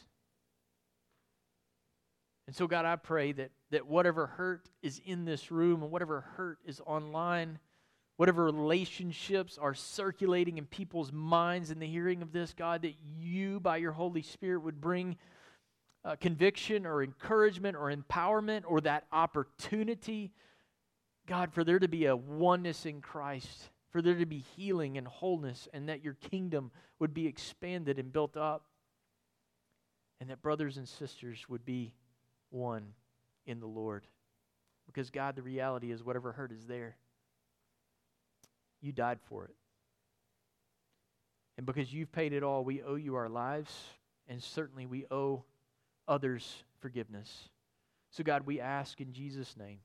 And 2.46 2.56
so, 2.56 2.66
God, 2.66 2.84
I 2.84 2.96
pray 2.96 3.32
that, 3.32 3.50
that 3.70 3.86
whatever 3.86 4.26
hurt 4.26 4.68
is 4.82 5.00
in 5.04 5.24
this 5.24 5.52
room 5.52 5.82
and 5.82 5.92
whatever 5.92 6.22
hurt 6.36 6.58
is 6.66 6.80
online, 6.84 7.60
whatever 8.16 8.44
relationships 8.44 9.56
are 9.56 9.72
circulating 9.72 10.58
in 10.58 10.66
people's 10.66 11.12
minds 11.12 11.70
in 11.70 11.78
the 11.78 11.86
hearing 11.86 12.22
of 12.22 12.32
this, 12.32 12.52
God, 12.52 12.82
that 12.82 12.94
you, 13.18 13.60
by 13.60 13.76
your 13.76 13.92
Holy 13.92 14.22
Spirit, 14.22 14.62
would 14.62 14.80
bring 14.80 15.16
uh, 16.04 16.16
conviction 16.16 16.86
or 16.86 17.02
encouragement 17.02 17.76
or 17.76 17.94
empowerment 17.94 18.62
or 18.66 18.80
that 18.80 19.04
opportunity, 19.12 20.32
God, 21.26 21.52
for 21.52 21.62
there 21.62 21.78
to 21.78 21.88
be 21.88 22.06
a 22.06 22.16
oneness 22.16 22.84
in 22.84 23.00
Christ, 23.00 23.70
for 23.90 24.00
there 24.00 24.14
to 24.14 24.26
be 24.26 24.38
healing 24.56 24.96
and 24.98 25.06
wholeness, 25.06 25.68
and 25.72 25.88
that 25.88 26.04
your 26.04 26.14
kingdom 26.14 26.70
would 26.98 27.12
be 27.12 27.26
expanded 27.26 27.98
and 27.98 28.12
built 28.12 28.36
up, 28.36 28.64
and 30.20 30.30
that 30.30 30.42
brothers 30.42 30.76
and 30.76 30.88
sisters 30.88 31.44
would 31.48 31.64
be 31.64 31.92
one 32.50 32.94
in 33.46 33.58
the 33.58 33.66
Lord. 33.66 34.06
Because, 34.86 35.10
God, 35.10 35.36
the 35.36 35.42
reality 35.42 35.90
is 35.90 36.04
whatever 36.04 36.32
hurt 36.32 36.52
is 36.52 36.66
there, 36.66 36.96
you 38.80 38.92
died 38.92 39.18
for 39.28 39.44
it. 39.44 39.54
And 41.56 41.66
because 41.66 41.92
you've 41.92 42.12
paid 42.12 42.32
it 42.32 42.42
all, 42.42 42.64
we 42.64 42.82
owe 42.82 42.94
you 42.94 43.16
our 43.16 43.28
lives, 43.28 43.72
and 44.28 44.42
certainly 44.42 44.86
we 44.86 45.04
owe 45.10 45.44
others 46.08 46.64
forgiveness. 46.80 47.50
So, 48.10 48.24
God, 48.24 48.46
we 48.46 48.60
ask 48.60 49.00
in 49.00 49.12
Jesus' 49.12 49.56
name 49.56 49.78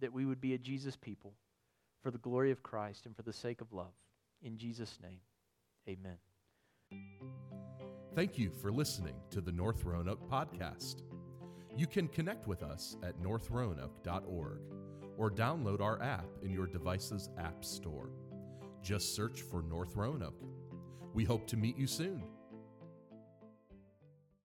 that 0.00 0.12
we 0.12 0.24
would 0.24 0.40
be 0.40 0.54
a 0.54 0.58
Jesus 0.58 0.96
people 0.96 1.34
for 2.04 2.10
the 2.10 2.18
glory 2.18 2.50
of 2.50 2.62
Christ 2.62 3.06
and 3.06 3.16
for 3.16 3.22
the 3.22 3.32
sake 3.32 3.62
of 3.62 3.72
love. 3.72 3.94
In 4.42 4.58
Jesus' 4.58 4.98
name, 5.02 5.20
amen. 5.88 6.18
Thank 8.14 8.38
you 8.38 8.50
for 8.50 8.70
listening 8.70 9.14
to 9.30 9.40
the 9.40 9.50
North 9.50 9.82
Roanoke 9.84 10.30
podcast. 10.30 10.96
You 11.74 11.86
can 11.86 12.06
connect 12.08 12.46
with 12.46 12.62
us 12.62 12.96
at 13.02 13.18
northroanoke.org 13.22 14.60
or 15.16 15.30
download 15.30 15.80
our 15.80 16.00
app 16.02 16.26
in 16.42 16.52
your 16.52 16.66
device's 16.66 17.30
app 17.38 17.64
store. 17.64 18.10
Just 18.82 19.16
search 19.16 19.40
for 19.40 19.62
North 19.62 19.96
Roanoke. 19.96 20.44
We 21.14 21.24
hope 21.24 21.46
to 21.46 21.56
meet 21.56 21.78
you 21.78 21.86
soon. 21.86 22.22